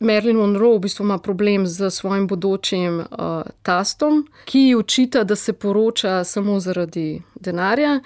Marilyn 0.00 0.36
Monroe 0.36 0.76
v 0.76 0.80
bistvu 0.80 1.04
ima 1.04 1.18
problem 1.18 1.66
z 1.66 1.90
svojim 1.90 2.26
bodočim 2.26 2.98
uh, 2.98 3.06
tastom, 3.62 4.26
ki 4.44 4.58
ji 4.58 4.74
očita, 4.74 5.24
da 5.24 5.36
se 5.36 5.52
poroča 5.52 6.24
samo 6.24 6.60
zaradi 6.60 7.22
denarja, 7.40 8.00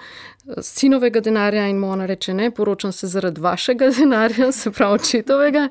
sinovega 0.62 1.20
denarja, 1.20 1.66
in 1.68 1.78
mu 1.78 1.90
ona 1.90 2.06
reče: 2.06 2.35
Ne, 2.35 2.50
poročam 2.50 2.92
se 2.92 3.06
zaradi 3.06 3.40
vašega 3.40 3.90
denarja, 3.99 4.52
se 4.52 4.70
pravi 4.70 4.94
očetovega. 4.94 5.68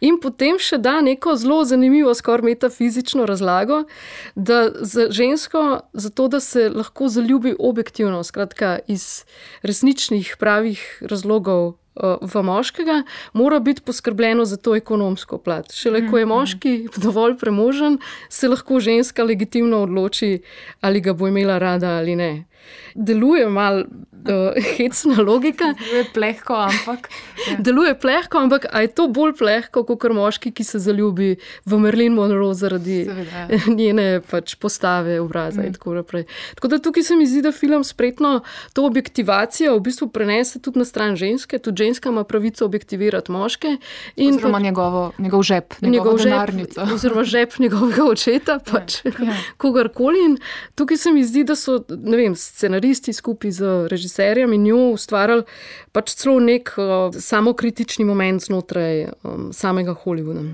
In 0.00 0.20
potem 0.20 0.58
še 0.58 0.78
da 0.78 1.00
neko 1.00 1.36
zelo 1.36 1.64
zanimivo, 1.64 2.14
skoraj 2.14 2.50
metafizično 2.50 3.26
razlago, 3.26 3.84
da 4.34 4.68
za 4.80 5.06
žensko, 5.10 5.80
zato 5.92 6.28
da 6.28 6.40
se 6.40 6.68
lahko 6.68 7.08
zaljubi 7.08 7.54
objektivno, 7.58 8.24
skratka 8.24 8.78
iz 8.86 9.24
resničnih, 9.62 10.36
pravih 10.38 10.82
razlogov 11.00 11.74
v 12.20 12.42
moškega, 12.42 13.02
mora 13.32 13.58
biti 13.58 13.82
poskrbljeno 13.82 14.44
za 14.44 14.56
to 14.56 14.76
ekonomsko 14.76 15.38
plat. 15.38 15.72
Šele 15.72 16.06
ko 16.10 16.18
je 16.18 16.26
mhm. 16.26 16.34
moški 16.34 16.88
dovolj 16.96 17.36
premožen, 17.38 17.98
se 18.28 18.48
lahko 18.48 18.80
ženska 18.80 19.24
legitimno 19.24 19.82
odloči, 19.82 20.40
ali 20.80 21.00
ga 21.00 21.12
bo 21.12 21.28
imela 21.28 21.58
rada 21.58 21.98
ali 21.98 22.16
ne 22.16 22.49
deluje 22.94 23.48
malo 23.48 23.84
uh, 23.84 24.64
hecna 24.76 25.22
logika. 25.22 25.74
Deluje 25.78 26.04
plehko, 26.14 26.54
ampak. 26.54 27.08
Ja. 27.48 27.56
Deluje 27.58 27.94
plehko, 27.98 28.38
ampak 28.38 28.66
je 28.80 28.90
to 28.94 29.08
bolj 29.08 29.34
plehko 29.38 29.84
kot 29.84 30.08
moški, 30.14 30.52
ki 30.52 30.64
se 30.64 30.78
zaljubi 30.78 31.36
v 31.66 31.78
Merlin 31.78 32.14
Monroe 32.14 32.54
zaradi 32.54 33.04
Seveda. 33.04 33.46
Ja. 33.48 33.60
njene 33.78 34.20
pač, 34.30 34.54
postave, 34.60 35.20
obraza 35.20 35.62
mm. 35.62 35.66
in 35.66 35.76
tako 35.76 35.94
naprej. 35.94 36.26
Tako 36.54 36.68
da 36.68 36.78
tukaj 36.78 37.02
se 37.02 37.16
mi 37.16 37.26
zdi, 37.26 37.42
da 37.42 37.52
film 37.52 37.84
spretno 37.84 38.40
to 38.72 38.86
objektivacijo 38.86 39.76
v 39.76 39.84
bistvu 39.88 40.08
prenese 40.08 40.60
tudi 40.60 40.78
na 40.78 40.84
stran 40.84 41.16
ženske, 41.16 41.58
tudi 41.58 41.84
ženska 41.84 42.08
ima 42.08 42.24
pravico 42.24 42.64
objektivirati 42.64 43.32
moške. 43.32 43.76
In 44.16 44.34
oziroma 44.34 44.58
pač, 44.58 44.64
njegovo, 44.64 45.04
njegov 45.18 45.42
žep, 45.42 45.74
njegov 45.80 46.18
žep, 46.18 46.78
oziroma 46.94 47.24
žep 47.24 47.58
njegovega 47.58 48.04
očeta, 48.04 48.58
ja, 48.58 48.64
pač 48.72 49.00
ja. 49.04 49.36
kogarkoli. 49.56 50.24
In 50.30 50.38
tukaj 50.74 50.96
se 50.96 51.12
mi 51.12 51.24
zdi, 51.24 51.44
da 51.44 51.56
so, 51.56 51.80
ne 51.88 52.16
vem, 52.16 52.34
scenaristi 52.50 53.12
skupaj 53.12 53.50
z 53.50 53.70
režiserjem 53.90 54.52
in 54.52 54.66
njo 54.68 54.82
ustvarjali 54.96 55.46
pač 55.92 56.14
celo 56.18 56.40
nek 56.40 56.74
uh, 56.76 57.14
samokritični 57.14 58.04
moment 58.04 58.42
znotraj 58.42 59.06
um, 59.22 59.50
samega 59.52 59.94
Hollywooda. 60.04 60.44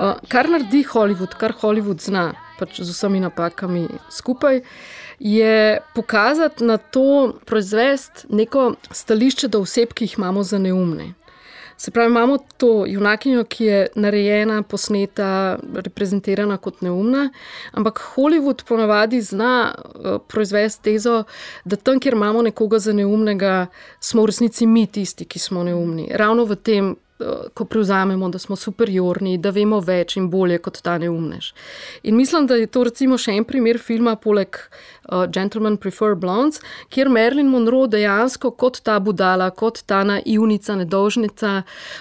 Uh, 0.00 0.16
kar 0.28 0.48
naredi 0.48 0.82
Hollywood, 0.92 1.34
kar 1.36 1.52
Hollywood 1.60 2.00
zna, 2.00 2.30
pač 2.58 2.80
z 2.80 2.88
vsemi 2.88 3.20
napakami 3.20 3.86
skupaj, 4.10 4.62
je 5.20 5.78
pokazati 5.94 6.64
na 6.64 6.76
to, 6.76 7.34
proizvesti 7.44 8.26
neko 8.28 8.74
stališče 8.90 9.48
do 9.48 9.60
oseb, 9.60 9.92
ki 9.92 10.04
jih 10.08 10.18
imamo 10.18 10.42
za 10.42 10.58
neumne. 10.58 11.12
Se 11.80 11.90
pravi, 11.90 12.10
imamo 12.10 12.38
to 12.56 12.84
junakinjo, 12.86 13.44
ki 13.48 13.64
je 13.64 13.76
narejena, 13.96 14.58
posneta, 14.68 15.56
reprezentirana 15.74 16.58
kot 16.60 16.82
neumna, 16.84 17.30
ampak 17.72 18.02
Hollywood 18.16 18.66
ponavadi 18.68 19.22
zna 19.24 19.52
uh, 19.72 20.18
proizvesti 20.28 20.82
tezo, 20.90 21.22
da 21.64 21.78
tam, 21.80 21.96
kjer 22.00 22.18
imamo 22.18 22.42
nekoga 22.42 22.78
za 22.78 22.92
neumnega, 22.92 23.54
smo 24.00 24.26
v 24.26 24.28
resnici 24.28 24.68
mi 24.68 24.84
tisti, 24.86 25.24
ki 25.24 25.40
smo 25.40 25.64
neumni. 25.64 26.10
Ravno 26.12 26.44
v 26.44 26.58
tem 26.60 26.92
ko 27.54 27.64
prevzamemo, 27.64 28.28
da 28.28 28.38
smo 28.38 28.56
superiorni, 28.56 29.38
da 29.38 29.50
vemo 29.50 29.80
več 29.80 30.16
in 30.16 30.30
bolje 30.30 30.58
kot 30.62 30.80
ta 30.82 30.96
neumnež. 30.98 31.52
In 32.02 32.16
mislim, 32.16 32.46
da 32.46 32.56
je 32.56 32.66
to 32.66 32.84
recimo 32.88 33.18
še 33.18 33.34
en 33.36 33.44
primer 33.44 33.78
filma, 33.78 34.16
poleg 34.16 34.56
uh, 34.56 35.26
Gentlemen 35.32 35.76
Prefer 35.80 36.14
Blondes, 36.14 36.60
kjer 36.92 37.10
Marilyn 37.12 37.50
Monroe 37.52 37.88
dejansko 37.90 38.52
kot 38.60 38.80
ta 38.86 38.98
budala, 39.00 39.50
kot 39.50 39.82
ta 39.86 40.02
naivnica, 40.06 40.76
nedolžnica, 40.80 41.54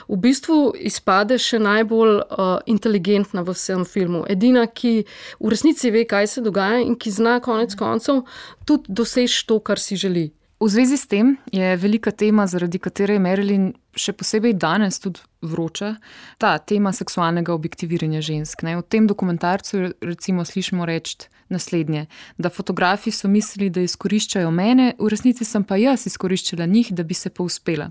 v 0.09 0.19
bistvu 0.23 0.59
izpade 0.89 1.39
še 1.41 1.61
najbolj 1.63 2.15
uh, 2.19 2.57
inteligentna 2.69 3.43
v 3.43 3.55
vsem 3.57 3.85
filmu. 3.85 4.25
Edina, 4.29 4.67
ki 4.67 5.03
v 5.39 5.53
resnici 5.53 5.91
ve, 5.93 6.05
kaj 6.09 6.35
se 6.35 6.45
dogaja 6.45 6.83
in 6.85 6.95
ki 6.99 7.13
zna 7.13 7.39
konec 7.43 7.75
koncev 7.79 8.25
tudi 8.65 8.91
doseči 8.93 9.47
to, 9.47 9.59
kar 9.59 9.81
si 9.81 9.97
želi. 9.99 10.29
V 10.59 10.67
zvezi 10.67 10.97
s 10.97 11.07
tem 11.07 11.37
je 11.51 11.75
velika 11.77 12.11
tema, 12.11 12.47
zaradi 12.47 12.79
katere 12.79 13.15
je 13.15 13.19
Marilyn 13.23 13.69
še 13.95 14.11
posebej 14.11 14.57
danes 14.59 14.99
tudi 14.99 15.23
vroča, 15.39 15.93
ta 16.35 16.57
tema 16.59 16.91
seksualnega 16.91 17.53
objektiviranja 17.55 18.19
žensk. 18.19 18.65
Ne. 18.67 18.75
V 18.75 18.83
tem 18.83 19.07
dokumentarcu 19.07 19.95
recimo 20.03 20.43
slišimo 20.43 20.83
reči 20.83 21.29
naslednje: 21.49 22.05
da 22.37 22.51
fotografi 22.51 23.11
so 23.11 23.31
mislili, 23.31 23.69
da 23.71 23.81
izkoriščajo 23.87 24.51
mene, 24.51 24.91
v 24.99 25.07
resnici 25.07 25.47
sem 25.47 25.63
pa 25.63 25.79
jaz 25.79 26.03
izkoriščala 26.11 26.67
njih, 26.67 26.91
da 26.91 27.07
bi 27.07 27.15
se 27.15 27.31
povzpela. 27.31 27.89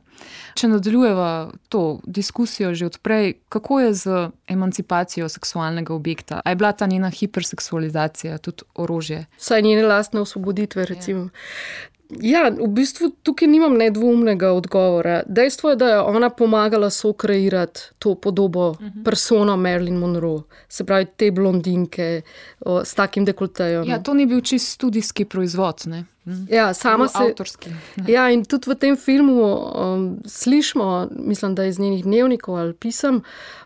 Če 0.54 0.68
nadaljujeva 0.68 1.32
to 1.72 2.00
diskusijo 2.04 2.74
že 2.74 2.92
odprej, 2.92 3.38
kako 3.48 3.80
je 3.80 3.92
z 3.94 4.24
emancipacijo 4.46 5.28
seksualnega 5.32 5.96
objekta? 5.96 6.42
A 6.44 6.52
je 6.52 6.60
bila 6.60 6.72
ta 6.76 6.86
njena 6.86 7.08
hiperseksualizacija 7.10 8.38
tudi 8.44 8.68
orožje? 8.76 9.24
Vsaj 9.40 9.62
njene 9.62 9.88
lastne 9.88 10.20
osvoboditve, 10.20 10.84
recimo. 10.84 11.30
Ja, 11.32 11.97
v 12.10 12.68
bistvu 12.72 13.10
tukaj 13.22 13.48
nimam 13.48 13.74
nedvoumnega 13.76 14.52
odgovora. 14.52 15.22
Dejstvo 15.26 15.70
je, 15.70 15.76
da 15.76 15.88
je 15.88 15.98
ona 16.00 16.30
pomagala 16.30 16.90
sokreirati 16.90 17.80
to 17.98 18.14
podobo 18.14 18.68
uh 18.68 18.76
-huh. 18.80 19.04
persona 19.04 19.56
Marilyn 19.56 19.96
Monroe, 19.96 20.42
se 20.68 20.84
pravi 20.84 21.06
te 21.16 21.30
blondinke 21.30 22.22
o, 22.60 22.84
s 22.84 22.94
takim 22.94 23.24
dekoltejem. 23.24 23.88
Ja, 23.88 24.02
to 24.02 24.14
ni 24.14 24.26
bil 24.26 24.40
čist 24.40 24.74
študijski 24.74 25.24
proizvod. 25.24 25.82
Ne? 25.86 26.04
Ja, 26.48 26.74
sama 26.74 27.08
se. 27.08 27.18
Avtorski. 27.18 27.70
Ja, 28.14 28.30
in 28.30 28.44
tudi 28.44 28.70
v 28.70 28.74
tem 28.74 28.96
filmu 28.96 29.42
um, 29.44 30.06
slišimo, 30.26 31.08
mislim, 31.10 31.54
da 31.54 31.64
iz 31.64 31.78
njenih 31.78 32.04
dnevnikov 32.04 32.56
ali 32.56 32.74
pisem, 32.74 33.22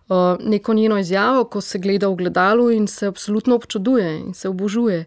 uh, 0.08 0.16
neko 0.40 0.74
njeno 0.74 0.98
izjavo, 0.98 1.44
ko 1.44 1.60
se 1.60 1.78
gleda 1.78 2.08
v 2.08 2.16
gledalu 2.16 2.70
in 2.70 2.86
se 2.86 3.06
absolutno 3.06 3.54
občuduje 3.54 4.18
in 4.20 4.34
se 4.34 4.48
obožuje. 4.48 5.04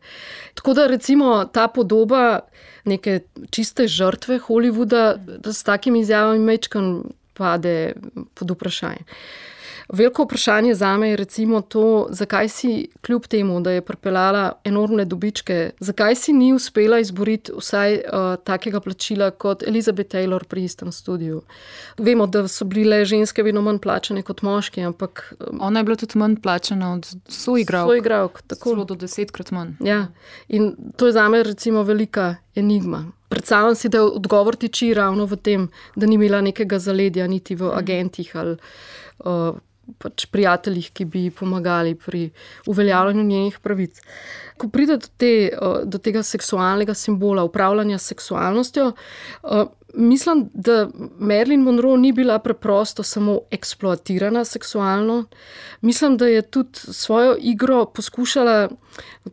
Tako 0.53 0.73
da 0.73 0.87
recimo 0.87 1.45
ta 1.45 1.67
podoba 1.67 2.39
neke 2.85 3.19
čiste 3.49 3.87
žrtve 3.87 4.39
Hollywooda, 4.39 5.15
da 5.17 5.53
s 5.53 5.63
takimi 5.63 5.99
izjavami 5.99 6.39
mečkam 6.39 7.03
pade 7.33 7.93
pod 8.33 8.51
vprašanje. 8.51 9.03
Veliko 9.89 10.23
vprašanje 10.23 10.73
za 10.75 10.97
me 10.97 11.09
je 11.09 11.15
recimo 11.15 11.61
to, 11.61 12.07
zakaj 12.09 12.49
si 12.49 12.87
kljub 13.01 13.27
temu, 13.27 13.59
da 13.61 13.71
je 13.71 13.81
pripeljala 13.81 14.51
enormne 14.63 15.05
dobičke, 15.05 15.71
zakaj 15.79 16.15
si 16.15 16.33
ni 16.33 16.53
uspela 16.53 16.99
izboriti 16.99 17.51
vsaj 17.57 17.93
uh, 17.93 18.01
takega 18.43 18.79
plačila 18.79 19.31
kot 19.31 19.63
Elizabeth 19.63 20.15
Taylor 20.15 20.43
pri 20.43 20.63
istem 20.63 20.91
studiu. 20.91 21.41
Vemo, 21.97 22.27
da 22.27 22.47
so 22.47 22.65
bile 22.65 23.05
ženske 23.05 23.43
vedno 23.43 23.61
manj 23.61 23.77
plačane 23.79 24.21
kot 24.21 24.41
moški, 24.41 24.81
ampak. 24.81 25.33
Um, 25.39 25.61
Ona 25.61 25.79
je 25.79 25.83
bila 25.83 25.95
tudi 25.95 26.17
manj 26.19 26.35
plačana 26.41 26.93
od 26.93 27.05
soigralcev. 27.27 27.93
Soigralk, 27.93 28.41
tako. 28.47 28.69
Celo 28.69 28.85
do 28.85 28.95
desetkrat 28.95 29.51
manj. 29.51 29.75
Ja, 29.79 30.07
in 30.47 30.75
to 30.97 31.05
je 31.05 31.11
za 31.11 31.29
me 31.29 31.43
recimo 31.43 31.83
velika 31.83 32.35
enigma. 32.55 33.05
Predstavljam 33.29 33.75
si, 33.75 33.89
da 33.89 34.03
odgovor 34.03 34.55
tiči 34.55 34.93
ravno 34.93 35.25
v 35.25 35.35
tem, 35.35 35.69
da 35.95 36.05
ni 36.05 36.15
imela 36.15 36.41
nekega 36.41 36.79
zaledja 36.79 37.27
niti 37.27 37.55
v 37.55 37.69
agentih 37.73 38.35
ali. 38.35 38.57
Uh, 39.19 39.55
pač 39.97 40.25
prijateljih, 40.31 40.89
ki 40.93 41.05
bi 41.05 41.23
pomagali 41.31 41.95
pri 41.95 42.29
uveljavljanju 42.67 43.23
njenih 43.23 43.59
pravic. 43.63 44.01
Ko 44.57 44.69
pride 44.69 44.97
do, 44.97 45.07
te, 45.17 45.31
do 45.83 45.99
tega 45.99 46.23
seksualnega 46.23 46.93
simbola, 46.93 47.43
upravljanja 47.43 47.97
s 47.97 48.13
seksualnostjo, 48.13 48.91
mislim, 49.95 50.49
da 50.53 50.87
Marilyn 51.19 51.63
Monroe 51.63 51.97
ni 51.97 52.11
bila 52.11 52.39
preprosto 52.39 53.03
samo 53.03 53.39
eksploatirana 53.51 54.45
seksualno. 54.45 55.25
Mislim, 55.81 56.17
da 56.17 56.27
je 56.27 56.41
tudi 56.41 56.79
svojo 56.79 57.35
igro 57.39 57.85
poskušala 57.85 58.69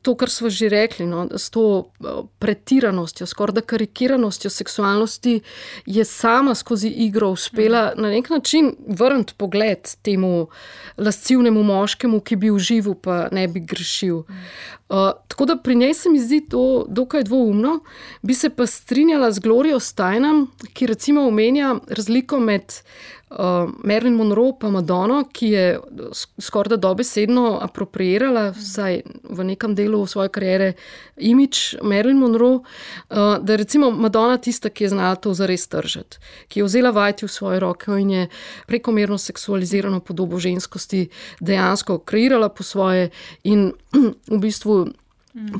to, 0.02 0.14
kar 0.16 0.30
smo 0.30 0.50
že 0.50 0.68
rekli, 0.68 1.06
no, 1.06 1.26
s 1.36 1.50
to 1.50 1.92
pretiranostjo, 2.38 3.26
skoraj 3.26 3.54
da 3.54 3.60
karikiranostjo 3.60 4.50
seksualnosti, 4.50 5.40
je 5.86 6.04
sama 6.04 6.54
skozi 6.54 6.88
igro 6.88 7.30
uspela 7.30 7.92
na 7.96 8.10
nek 8.10 8.30
način 8.30 8.74
vrniti 8.88 9.34
pogled 9.36 9.94
temu 10.02 10.48
lascivnemu 10.96 11.62
moškemu, 11.62 12.20
ki 12.20 12.36
bi 12.36 12.50
užival, 12.50 12.94
pa 12.94 13.28
ne 13.32 13.48
bi 13.48 13.60
grešil. 13.60 14.22
Uh, 14.92 15.12
tako 15.28 15.44
da 15.44 15.56
pri 15.56 15.74
njej 15.74 15.94
se 15.94 16.10
mi 16.10 16.20
zdi 16.20 16.42
to 16.48 16.84
dokaj 16.88 17.24
dvoumno, 17.24 17.78
bi 18.22 18.34
se 18.34 18.50
pa 18.50 18.66
strinjala 18.66 19.30
z 19.32 19.38
Glorijo 19.40 19.80
Stajnom, 19.80 20.50
ki 20.72 20.86
recimo 20.86 21.26
omenja 21.28 21.76
razliko 21.88 22.38
med 22.38 22.72
uh, 23.38 23.70
Marilyn 23.84 24.14
Monroe 24.14 24.52
in 24.62 24.72
Madono, 24.72 25.24
ki 25.32 25.48
je 25.48 25.80
skoraj 26.38 26.68
da 26.68 26.76
dobesedno 26.76 27.58
apropriirala, 27.62 28.50
vsaj 28.56 29.02
v 29.24 29.44
nekem 29.44 29.74
delu 29.74 30.06
svoje 30.06 30.28
kariere, 30.28 30.72
imič 31.16 31.76
Marilyn 31.82 32.18
Monroe, 32.20 32.60
uh, 32.60 33.38
da 33.40 33.52
je 33.52 33.56
recimo 33.56 33.90
Madonna 33.90 34.36
tista, 34.36 34.70
ki 34.70 34.84
je 34.84 34.88
znala 34.88 35.14
to 35.14 35.34
zares 35.34 35.68
držati, 35.68 36.18
ki 36.48 36.60
je 36.60 36.64
vzela 36.64 36.90
vajeti 36.90 37.26
v 37.26 37.32
svoje 37.32 37.60
roke 37.60 37.92
in 38.00 38.10
je 38.10 38.28
prekomerno 38.66 39.18
seksualizirano 39.18 40.00
podobo 40.00 40.38
ženskosti 40.38 41.08
dejansko 41.40 41.98
kreirala 41.98 42.48
po 42.48 42.62
svoje 42.62 43.10
in 43.44 43.72
v 44.32 44.38
bistvu 44.38 44.86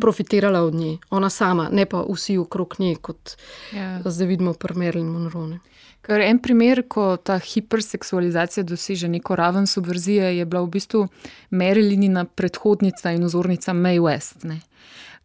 profitirala 0.01 0.63
od 0.63 0.75
nje, 0.75 0.99
ona 1.11 1.31
sama, 1.31 1.69
ne 1.73 1.87
pa 1.87 2.05
vsi 2.09 2.39
okrog 2.39 2.75
nje, 2.79 2.97
kot 2.97 3.37
ja. 3.73 4.01
zdaj 4.05 4.27
vidimo 4.27 4.53
pri 4.53 4.75
Marilyn 4.75 5.09
Monroe. 5.09 5.59
Ker 6.03 6.21
en 6.21 6.41
primer, 6.43 6.83
ko 6.91 7.17
ta 7.17 7.37
hiperseksualizacija 7.39 8.65
doseže 8.67 9.09
neko 9.09 9.37
raven 9.39 9.67
subverzije, 9.67 10.33
je 10.39 10.45
bila 10.45 10.65
v 10.65 10.73
bistvu 10.75 11.07
Marilynina 11.51 12.25
predhodnica 12.25 13.13
in 13.15 13.25
ozornica 13.25 13.73
May 13.73 14.01
West. 14.03 14.43
Ne? 14.45 14.59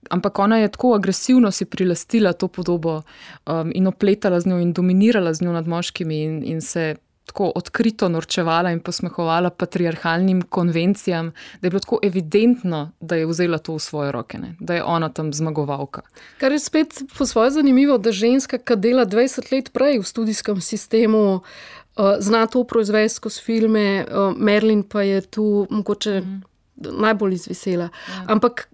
Ampak 0.09 0.39
ona 0.39 0.57
je 0.61 0.69
tako 0.71 0.93
agresivno 0.93 1.51
si 1.51 1.65
prilastila 1.65 2.33
to 2.33 2.47
podobo 2.47 3.01
um, 3.01 3.71
in 3.75 3.87
opletala 3.87 4.39
z 4.39 4.47
njo 4.47 4.59
in 4.59 4.73
dominirala 4.73 5.33
z 5.33 5.43
njo 5.43 5.51
nad 5.51 5.67
moškimi 5.67 6.21
in, 6.23 6.43
in 6.45 6.61
se 6.61 6.95
tako 7.27 7.51
odkrito 7.55 8.09
norčevala 8.09 8.71
in 8.71 8.79
posmehovala 8.79 9.49
patriarhalnim 9.49 10.41
konvencijam, 10.41 11.31
da 11.61 11.67
je 11.67 11.69
bilo 11.69 11.79
tako 11.83 11.99
evidentno, 12.03 12.91
da 12.99 13.15
je 13.15 13.27
vzela 13.27 13.57
to 13.57 13.75
v 13.75 13.83
svoje 13.83 14.11
roke, 14.11 14.39
ne? 14.39 14.55
da 14.59 14.75
je 14.75 14.83
ona 14.83 15.09
tam 15.09 15.33
zmagovalka. 15.33 16.01
Kar 16.39 16.51
je 16.51 16.59
spet 16.59 17.01
po 17.17 17.25
svoje 17.25 17.51
zanimivo, 17.51 17.97
da 17.97 18.11
ženska, 18.11 18.57
ki 18.57 18.75
dela 18.75 19.05
20 19.05 19.51
let 19.51 19.73
prej 19.73 19.99
v 19.99 20.07
študijskem 20.07 20.61
sistemu, 20.61 21.23
uh, 21.35 22.15
zna 22.19 22.47
to 22.47 22.63
proizvesti 22.63 23.15
skozi 23.15 23.41
filme, 23.41 24.05
uh, 24.05 24.31
Merlin 24.37 24.83
pa 24.83 25.01
je 25.01 25.21
tu 25.21 25.67
mogoče. 25.69 26.21
Mm 26.21 26.56
najbolj 26.77 27.33
izvesela. 27.33 27.89
Ja. 27.89 28.23
Ampak, 28.27 28.67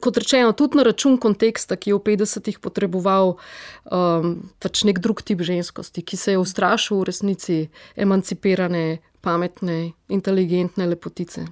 kot 0.00 0.16
rečeno, 0.16 0.52
tudi 0.52 0.78
na 0.78 0.86
račun 0.86 1.18
konteksta, 1.18 1.76
ki 1.76 1.90
je 1.90 1.98
v 1.98 2.02
50-ih 2.12 2.58
potreboval 2.62 3.36
um, 3.36 4.34
pač 4.62 4.84
nek 4.88 5.02
drug 5.02 5.22
tip 5.22 5.42
ženskosti, 5.42 6.02
ki 6.02 6.16
se 6.16 6.36
je 6.36 6.42
ustrašil 6.42 7.00
v 7.00 7.08
resnici 7.10 7.58
emancipirane, 7.96 9.00
pametne, 9.20 9.92
inteligentne 10.08 10.86
lepotice. 10.86 11.46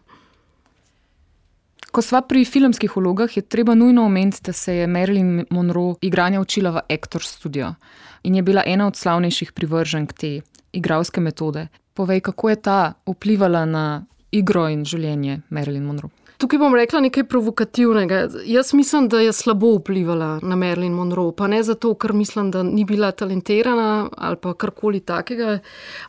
Ko 1.88 2.04
sva 2.04 2.20
pri 2.20 2.44
filmskih 2.44 2.92
vlogah, 2.96 3.32
je 3.32 3.42
treba 3.42 3.74
nujno 3.74 4.04
omeniti, 4.04 4.42
da 4.44 4.52
se 4.52 4.74
je 4.76 4.87
Marilyn 4.87 5.46
Monroe 5.50 5.96
igranja 6.04 6.40
učila 6.40 6.70
v 6.70 6.84
Actor 6.94 7.24
Studio 7.24 7.74
in 8.22 8.34
je 8.34 8.42
bila 8.42 8.62
ena 8.66 8.87
od 8.87 8.96
slavnejših 8.96 9.52
privrženk 9.52 10.12
te 10.12 10.40
igralske 10.72 11.20
metode. 11.20 11.68
Povej, 11.94 12.20
kako 12.20 12.50
je 12.50 12.56
ta 12.62 12.92
vplivala 13.06 13.64
na 13.64 14.04
igro 14.31 14.69
in 14.69 14.85
življenje 14.85 15.43
Marilyn 15.51 15.85
Monroe. 15.87 16.11
Tukaj 16.38 16.59
bom 16.59 16.75
rekla 16.75 17.01
nekaj 17.03 17.25
provokativnega. 17.27 18.19
Jaz 18.47 18.69
mislim, 18.75 19.09
da 19.11 19.19
je 19.21 19.33
slabo 19.33 19.73
vplivala 19.75 20.38
na 20.43 20.57
Marilyn 20.57 20.93
Monroe, 20.95 21.33
pa 21.37 21.49
ne 21.51 21.59
zato, 21.67 21.91
ker 21.99 22.12
mislim, 22.14 22.53
da 22.55 22.62
ni 22.62 22.85
bila 22.87 23.11
talentirana 23.11 24.07
ali 24.17 24.37
pa 24.37 24.53
karkoli 24.55 25.01
takega, 25.01 25.59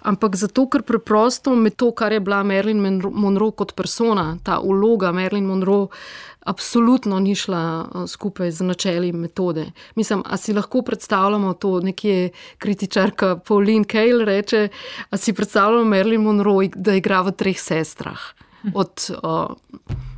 ampak 0.05 0.37
zato, 0.37 0.67
ker 0.69 0.85
preprosto 0.85 1.55
med 1.55 1.75
to, 1.81 1.89
kar 1.91 2.13
je 2.13 2.19
bila 2.19 2.43
Marilyn 2.43 3.01
Monroe 3.09 3.57
kot 3.57 3.73
persona, 3.73 4.37
ta 4.43 4.59
uloga 4.59 5.11
Marilyn 5.11 5.49
Monroe. 5.49 5.87
Absolutno 6.49 7.19
ni 7.19 7.35
šla 7.35 7.61
eh, 7.85 8.07
skupaj 8.07 8.51
z 8.51 8.65
načeli 8.65 9.11
metode. 9.13 9.67
Mislim, 9.95 10.23
a 10.25 10.37
si 10.37 10.53
lahko 10.53 10.81
predstavljamo 10.81 11.53
to, 11.53 11.79
nekje 11.79 12.29
kritičarka 12.57 13.35
Pauline 13.47 13.85
Kale 13.85 14.25
reče, 14.25 14.67
a 15.09 15.17
si 15.17 15.33
predstavljamo 15.33 15.85
Marilyn 15.85 16.25
Monroe, 16.25 16.71
da 16.75 16.97
igra 16.97 17.21
v 17.21 17.31
treh 17.31 17.59
sestrah 17.59 18.19
od 18.73 19.09
uh, 19.23 19.55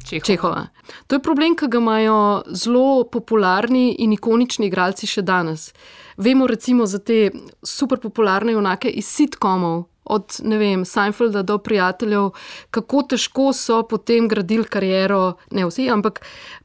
Čehova. 0.09 0.25
Čehova. 0.25 0.67
To 1.07 1.15
je 1.15 1.21
problem, 1.21 1.55
ki 1.55 1.67
ga 1.67 1.77
imajo 1.77 2.41
zelo 2.47 3.03
popularni 3.03 3.95
in 3.99 4.13
ikonični 4.13 4.67
igralci 4.67 5.07
še 5.07 5.21
danes. 5.21 5.73
Vemo 6.17 6.47
recimo 6.47 6.85
za 6.85 6.99
te 6.99 7.29
super 7.63 7.99
popularne 7.99 8.55
junake 8.55 8.89
iz 8.89 9.07
sitkomov. 9.07 9.90
Od 10.11 10.41
vem, 10.43 10.83
Seinfelda 10.85 11.41
do 11.47 11.55
prijateljev, 11.63 12.33
kako 12.71 13.03
težko 13.13 13.53
so 13.55 13.81
potem 13.87 14.27
gradili 14.27 14.67
kariero, 14.67 15.37
ne 15.55 15.63
vsi, 15.69 15.87
ampak 15.93 16.19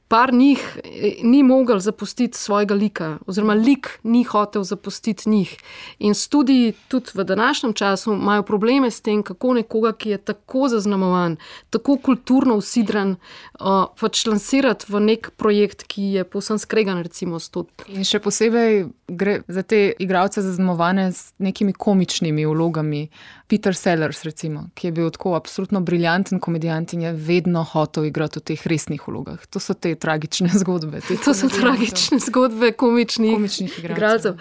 par 0.08 0.32
njih 0.32 0.78
eh, 0.84 1.14
ni 1.22 1.42
mogel 1.42 1.78
zapustiti 1.78 2.38
svojega 2.38 2.74
lika, 2.74 3.18
oziroma 3.26 3.54
lik 3.54 3.98
ni 4.02 4.24
hotel 4.24 4.62
zapustiti 4.62 5.30
njih. 5.30 5.56
In 5.98 6.14
študiji 6.14 6.72
tudi 6.88 7.10
v 7.14 7.24
današnjem 7.24 7.72
času 7.72 8.12
imajo 8.12 8.42
probleme 8.42 8.90
s 8.90 9.00
tem, 9.00 9.22
kako 9.22 9.54
nekoga, 9.54 9.92
ki 9.92 10.10
je 10.10 10.18
tako 10.18 10.68
zaznamovan, 10.68 11.36
tako 11.70 11.96
kulturno 11.96 12.54
usidran, 12.56 13.16
uh, 13.60 13.84
pač 14.00 14.26
lansirati 14.26 14.86
v 14.88 15.00
nek 15.00 15.30
projekt, 15.36 15.82
ki 15.82 16.02
je 16.02 16.24
povsem 16.24 16.58
skregan, 16.58 17.02
recimo, 17.02 17.40
s 17.40 17.50
to. 17.50 17.66
In 17.88 18.04
še 18.04 18.20
posebej 18.22 18.86
gre 19.08 19.40
za 19.48 19.62
te 19.62 19.92
igralce 19.98 20.42
zaznamovane 20.42 21.12
s 21.12 21.32
nekimi 21.38 21.72
komičnimi 21.72 22.46
vlogami. 22.46 23.08
Peter 23.48 23.74
Sellers, 23.74 24.24
recimo, 24.24 24.68
ki 24.74 24.88
je 24.88 24.92
bil 24.92 25.10
tako 25.10 25.34
absolutno 25.34 25.80
briljanten 25.80 26.40
komedijant 26.40 26.92
in 26.92 27.02
je 27.02 27.12
vedno 27.12 27.62
hotel 27.64 28.04
igrati 28.04 28.40
v 28.40 28.42
teh 28.42 28.66
resnih 28.66 29.04
vlogah. 29.06 29.46
To 29.46 29.62
so 29.62 29.74
te 29.74 29.94
tragične 29.96 30.48
zgodbe. 30.62 31.00
Te 31.00 31.16
To 31.24 31.34
so 31.34 31.48
tragične 31.48 32.18
zgodbe 32.18 32.72
komičnih, 32.72 33.32
Komičnih 33.34 33.78
igralcev. 33.78 33.96
igralcev. 33.96 34.34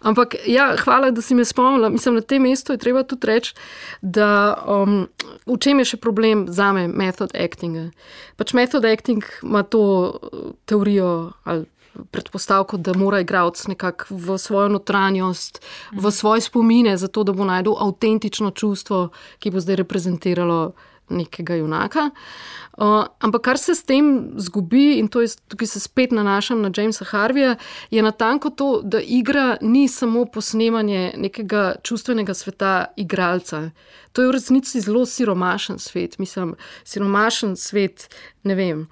Ampak, 0.00 0.34
ja, 0.46 0.76
hvala, 0.76 1.10
da 1.10 1.22
si 1.22 1.34
me 1.34 1.44
spomnila. 1.44 1.88
Mislim, 1.88 2.14
na 2.14 2.20
tem 2.20 2.42
mestu 2.42 2.72
je 2.72 2.78
treba 2.78 3.02
tudi 3.02 3.26
reči, 3.26 3.54
da 4.02 4.54
um, 4.66 5.06
v 5.46 5.58
čem 5.58 5.78
je 5.78 5.84
še 5.84 5.96
problem 5.96 6.46
za 6.48 6.72
me 6.72 6.88
metod 6.88 7.30
actinga. 7.34 7.90
Pač 8.36 8.52
metod 8.52 8.84
acting 8.84 9.22
ima 9.42 9.62
to 9.62 9.80
uh, 9.82 10.50
teorijo 10.66 11.32
ali 11.44 11.66
predpostavko, 12.10 12.76
da 12.76 12.94
mora 12.96 13.20
igralec 13.20 13.66
nekako 13.66 14.14
v 14.16 14.38
svojo 14.38 14.68
notranjost, 14.68 15.60
v 15.92 16.10
svoje 16.10 16.40
spomine, 16.40 16.96
zato 16.96 17.24
da 17.24 17.32
bo 17.32 17.44
najdel 17.44 17.76
avtentično 17.78 18.50
čustvo, 18.50 19.08
ki 19.38 19.50
bo 19.50 19.60
zdaj 19.60 19.76
reprezentiralo 19.76 20.72
nekega 21.12 21.54
junaka. 21.60 22.10
Uh, 22.72 23.04
ampak 23.20 23.42
kar 23.44 23.58
se 23.60 23.74
s 23.76 23.84
tem 23.84 24.32
zgubi, 24.40 24.96
in 24.98 25.08
to 25.12 25.20
je, 25.20 25.28
tukaj 25.52 25.68
se 25.68 25.80
spet 25.80 26.12
nanašam 26.12 26.62
na 26.64 26.70
Jamesa 26.72 27.04
Harvija, 27.04 27.56
je 27.90 28.02
natanko 28.02 28.50
to, 28.50 28.80
da 28.84 29.00
igra 29.00 29.56
ni 29.60 29.88
samo 29.88 30.24
posnemanje 30.24 31.12
nekega 31.16 31.74
čustvenega 31.82 32.34
sveta 32.34 32.84
igralca. 32.96 33.70
To 34.12 34.22
je 34.22 34.28
v 34.28 34.32
resnici 34.32 34.80
zelo 34.80 35.04
siromašen 35.06 35.78
svet, 35.78 36.18
mislim, 36.18 36.56
siromašen 36.84 37.56
svet, 37.56 38.08
ne 38.42 38.54
vem. 38.54 38.86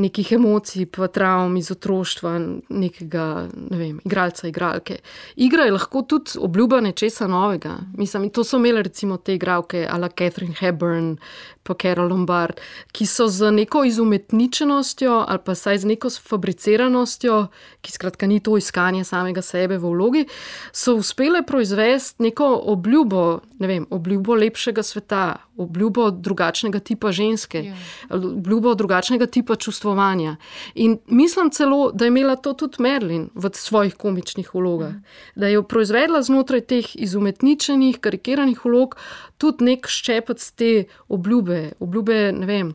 Nekih 0.00 0.30
emocij, 0.32 0.86
pa 0.88 1.08
travm 1.12 1.58
iz 1.60 1.68
otroštva, 1.74 2.30
nekega 2.72 3.24
ne 3.70 3.78
vem, 3.78 3.98
igralca, 4.04 4.48
igralke. 4.48 4.96
Igra 5.36 5.66
je 5.68 5.74
lahko 5.74 6.02
tudi 6.08 6.38
obljuba 6.40 6.80
nečesa 6.80 7.26
novega. 7.28 7.76
Mislim, 7.98 8.30
to 8.30 8.44
so 8.44 8.56
imele 8.56 8.82
recimo 8.86 9.18
te 9.20 9.34
igralke, 9.36 9.84
ala 9.90 10.08
Catherine 10.08 10.54
Hepburn, 10.60 11.16
pa 11.62 11.74
Carol 11.74 12.08
Lombard, 12.08 12.60
ki 12.92 13.06
so 13.06 13.28
z 13.28 13.50
neko 13.52 13.84
izumetničenostjo 13.84 15.24
ali 15.28 15.38
pa 15.44 15.54
saj 15.54 15.78
z 15.78 15.90
neko 15.92 16.08
fabriciranostjo, 16.10 17.46
ki 17.80 17.92
skratka 17.92 18.26
ni 18.26 18.40
to 18.40 18.56
iskanje 18.56 19.04
samega 19.04 19.42
sebe 19.42 19.78
v 19.78 19.90
vlogi, 19.92 20.24
so 20.72 20.96
uspele 20.96 21.42
proizvesti 21.46 22.22
neko 22.22 22.48
obljubo, 22.72 23.40
ne 23.58 23.66
vem, 23.68 23.86
obljubo 23.90 24.34
lepšega 24.34 24.82
sveta, 24.82 25.36
obljubo 25.56 26.10
drugačnega 26.10 26.80
tipa 26.80 27.12
ženske, 27.12 27.60
Ja. 27.64 27.76
obljubo 28.10 28.74
drugačnega 28.74 29.26
tipa 29.26 29.56
čustvovanja. 29.90 30.36
In 30.74 30.98
mislim 31.06 31.50
celo, 31.50 31.90
da 31.92 32.04
je 32.04 32.08
imela 32.08 32.36
to 32.36 32.52
tudi 32.52 32.76
Merlin 32.78 33.30
v 33.34 33.50
svojih 33.52 33.94
komičnih 33.94 34.54
vlogah, 34.54 34.94
da 35.34 35.46
je 35.46 35.62
proizvedla 35.62 36.22
znotraj 36.22 36.60
teh 36.60 36.96
izumetničenih, 36.96 37.98
karikiranih 38.00 38.64
vlog 38.64 38.96
tudi 39.38 39.64
nek 39.64 39.86
ščepec 39.88 40.52
te 40.56 40.84
obljube, 41.08 41.72
obljube, 41.80 42.32
ne 42.32 42.46
vem. 42.46 42.74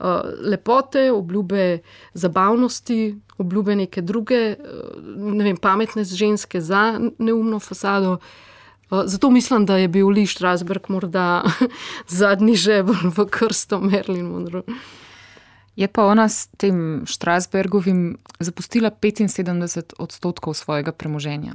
uh, 0.00 0.22
Lepote, 0.42 1.10
obljube 1.12 1.80
zabavnosti, 2.14 3.16
obljube 3.38 3.76
neke 3.76 4.02
druge, 4.02 4.56
uh, 4.56 5.34
ne 5.34 5.44
vem, 5.44 5.56
pametne 5.56 6.04
ženske 6.04 6.60
za 6.60 7.00
neumno 7.18 7.58
fasado. 7.58 8.12
Uh, 8.90 9.04
Zato 9.06 9.30
mislim, 9.30 9.66
da 9.66 9.76
je 9.76 9.88
bil 9.88 10.08
Lee 10.08 10.26
Strasberg 10.26 10.88
morda 10.88 11.42
zadnji 12.20 12.54
žebelj 12.54 13.12
v 13.16 13.26
krsto 13.30 13.80
Merlin 13.80 14.26
Monroe. 14.26 14.62
Je 15.80 15.88
pa 15.88 16.04
ona 16.04 16.28
s 16.28 16.52
tem 16.60 17.08
Strasbergovim 17.08 18.18
zapustila 18.40 18.90
75 18.90 19.94
odstotkov 19.98 20.54
svojega 20.54 20.92
premoženja. 20.92 21.52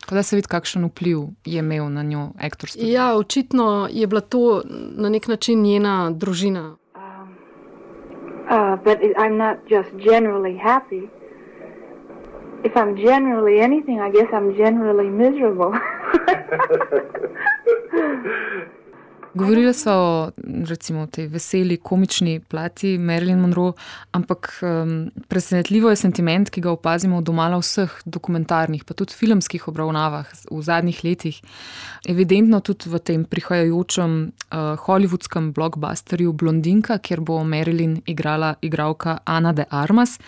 Tako 0.00 0.14
da 0.14 0.22
se 0.22 0.36
vidi, 0.36 0.48
kakšen 0.48 0.84
vpliv 0.84 1.18
je 1.44 1.58
imel 1.58 1.88
na 1.88 2.02
njo 2.02 2.28
aktorstvo. 2.40 2.82
Ja, 2.84 3.16
očitno 3.16 3.88
je 3.90 4.06
bila 4.06 4.20
to 4.20 4.62
na 4.96 5.08
nek 5.08 5.28
način 5.28 5.62
njena 5.62 6.10
družina. 6.10 6.76
Uh, 8.52 8.76
but 8.84 8.98
it, 9.00 9.16
I'm 9.16 9.36
not 9.36 9.56
just 9.70 9.88
generally 9.96 10.58
happy. 10.58 11.08
If 12.64 12.76
I'm 12.76 12.96
generally 12.96 13.64
anything, 13.64 14.00
I 14.00 14.10
guess 14.10 14.28
I'm 14.32 14.56
generally 14.56 15.10
miserable. 15.10 15.72
Govorila 19.34 19.72
so 19.72 19.92
o 19.92 20.30
recimo, 20.68 21.06
tej 21.06 21.26
veseli, 21.32 21.76
komični 21.76 22.40
plati 22.40 22.98
Marilyn 22.98 23.40
Monroe, 23.40 23.72
ampak 24.12 24.60
um, 24.60 25.10
presenetljivo 25.28 25.90
je 25.90 25.96
sentiment, 25.96 26.50
ki 26.50 26.60
ga 26.60 26.70
opazimo 26.70 27.20
v 27.20 27.24
domala 27.24 27.56
vseh 27.56 27.94
dokumentarnih, 28.04 28.84
pa 28.84 28.94
tudi 28.94 29.16
filmskih 29.16 29.64
obravnavah 29.72 30.28
v 30.50 30.60
zadnjih 30.60 31.00
letih. 31.04 31.40
Evidentno 32.04 32.60
tudi 32.60 32.92
v 32.92 33.00
tem 33.00 33.24
prihajajočem 33.24 34.12
uh, 34.28 34.76
hollywoodskem 34.84 35.52
blockbusterju 35.56 36.36
Blondinka, 36.36 37.00
kjer 37.00 37.24
bo 37.24 37.40
Marilyn 37.44 38.02
igrala 38.04 38.54
igralka 38.60 39.18
Ana 39.24 39.56
de 39.56 39.64
Armas, 39.70 40.18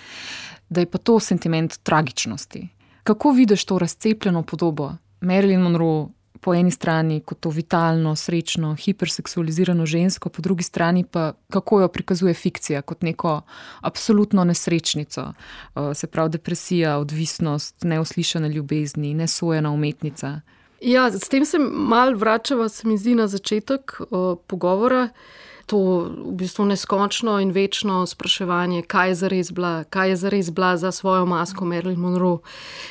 da 0.69 0.81
je 0.81 0.89
pa 0.89 0.99
to 0.99 1.21
sentiment 1.21 1.77
tragičnosti. 1.83 2.69
Kako 3.05 3.37
vidiš 3.37 3.65
to 3.65 3.79
razcepljeno 3.79 4.43
podobo 4.43 4.95
Marilyn 5.21 5.61
Monroe? 5.61 6.14
Po 6.45 6.53
eni 6.55 6.71
strani 6.71 7.23
kot 7.25 7.41
to 7.41 7.49
vitalno, 7.51 8.13
srečno, 8.17 8.75
hiperseksualizirano 8.77 9.87
žensko, 9.87 10.29
po 10.29 10.43
drugi 10.43 10.63
strani 10.63 11.05
pa 11.05 11.33
kako 11.51 11.81
jo 11.81 11.89
prikazuje 11.89 12.35
fikcija 12.35 12.83
kot 12.83 13.03
neko 13.03 13.41
absolutno 13.81 14.45
nesrečnico, 14.45 15.31
eh, 15.33 15.95
se 15.95 16.07
pravi 16.07 16.37
depresija, 16.37 16.99
odvisnost, 16.99 17.85
neuslišane 17.85 18.49
ljubezni, 18.49 19.15
nesojena 19.15 19.71
umetnica. 19.71 20.41
Ja, 20.81 21.09
s 21.11 21.29
tem 21.29 21.45
se 21.45 21.59
mal 21.59 22.15
vračava, 22.15 22.69
se 22.69 22.89
mi 22.89 22.99
zdi, 22.99 23.15
na 23.15 23.25
začetek 23.27 24.01
uh, 24.01 24.37
pogovora. 24.47 25.09
To 25.67 25.79
v 26.11 26.33
bistvu 26.37 26.65
neskončno 26.69 27.39
in 27.41 27.51
večno 27.51 28.07
spraševanje, 28.07 28.83
kaj 28.83 29.09
je 29.09 29.15
zares 29.15 29.53
bila, 29.53 29.85
kaj 29.85 30.09
je 30.09 30.17
zares 30.17 30.51
bila 30.51 30.77
za 30.77 30.93
svojo 30.93 31.27
masko 31.27 31.65
Marilyn 31.65 31.97
Monroe. 31.97 32.39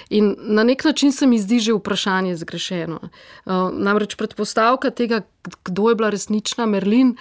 In 0.09 0.35
na 0.39 0.63
nek 0.63 0.83
način 0.83 1.11
se 1.11 1.27
mi 1.27 1.39
zdi 1.39 1.59
že 1.59 1.73
vprašanje 1.73 2.35
zgrešeno. 2.35 2.99
Uh, 3.45 3.69
namreč 3.73 4.15
predpostavka 4.15 4.89
tega, 4.89 5.21
kdo 5.63 5.89
je 5.89 5.95
bila 5.95 6.09
resnična 6.09 6.65
Merlin, 6.65 7.15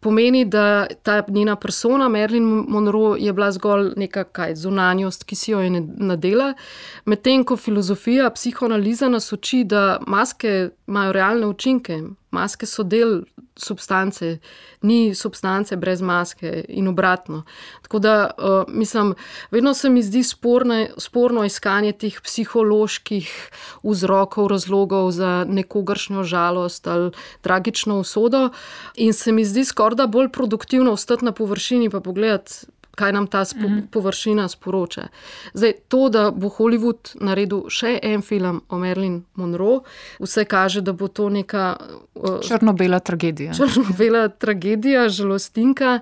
pomeni, 0.00 0.44
da 0.44 0.86
ta 1.02 1.22
njena 1.28 1.56
persona, 1.56 2.08
Marilyn 2.08 2.64
Monroe, 2.68 3.20
je 3.20 3.32
bila 3.32 3.52
zgolj 3.52 3.92
neka 3.96 4.24
kaj, 4.24 4.54
zunanjost, 4.54 5.24
ki 5.24 5.36
si 5.36 5.50
jo 5.50 5.60
je 5.60 5.70
nadela, 5.96 6.54
medtem 7.04 7.44
ko 7.44 7.56
filozofija, 7.56 8.30
psihoanaliza 8.30 9.08
nas 9.08 9.32
uči, 9.32 9.64
da 9.64 10.00
maske 10.06 10.70
imajo 10.86 11.12
realne 11.12 11.46
učinke. 11.46 12.02
Maske 12.30 12.66
so 12.66 12.82
del 12.84 13.22
substance, 13.56 14.38
ni 14.82 15.14
substance 15.14 15.76
brez 15.76 16.02
maske 16.02 16.64
in 16.68 16.88
obratno. 16.88 17.42
Tako 17.82 17.98
da, 17.98 18.30
uh, 18.38 18.74
mislim, 18.74 19.14
vedno 19.50 19.74
se 19.74 19.88
mi 19.88 20.02
zdi 20.02 20.22
sporne, 20.22 20.90
sporno 20.96 21.44
iskanje 21.44 21.92
teh 21.92 22.20
psiholoških 22.22 23.50
vzrokov, 23.82 24.48
razlogov 24.48 25.10
za 25.10 25.44
nekogaršnjo 25.48 26.22
žalost 26.22 26.86
ali 26.86 27.10
tragično 27.68 27.98
usodo, 27.98 28.50
in 28.96 29.12
se 29.12 29.32
mi 29.32 29.44
zdi 29.44 29.64
skoraj 29.64 29.96
da 29.96 30.06
bolj 30.06 30.28
produktivno 30.28 30.92
ostati 30.92 31.24
na 31.24 31.32
površini 31.32 31.84
in 31.84 31.90
pogledati. 31.90 32.66
Kaj 32.98 33.12
nam 33.14 33.28
ta 33.30 33.44
spo, 33.46 33.70
površina 33.94 34.48
sporoča? 34.50 35.08
Zdaj, 35.54 35.72
to, 35.88 36.08
da 36.10 36.28
bo 36.34 36.50
Hollywood 36.50 37.14
naredil 37.22 37.68
še 37.70 37.98
en 38.02 38.24
film 38.26 38.60
o 38.68 38.78
Marilyn 38.80 39.20
Monroe, 39.38 39.84
vse 40.18 40.44
kaže, 40.48 40.82
da 40.82 40.92
bo 40.92 41.08
to 41.08 41.28
neka 41.30 41.76
uh, 41.78 42.40
Črno-bela 42.42 42.98
tragedija. 42.98 43.54
črno-bela 43.54 44.28
tragedija, 44.28 45.08
žalostinka. 45.08 46.00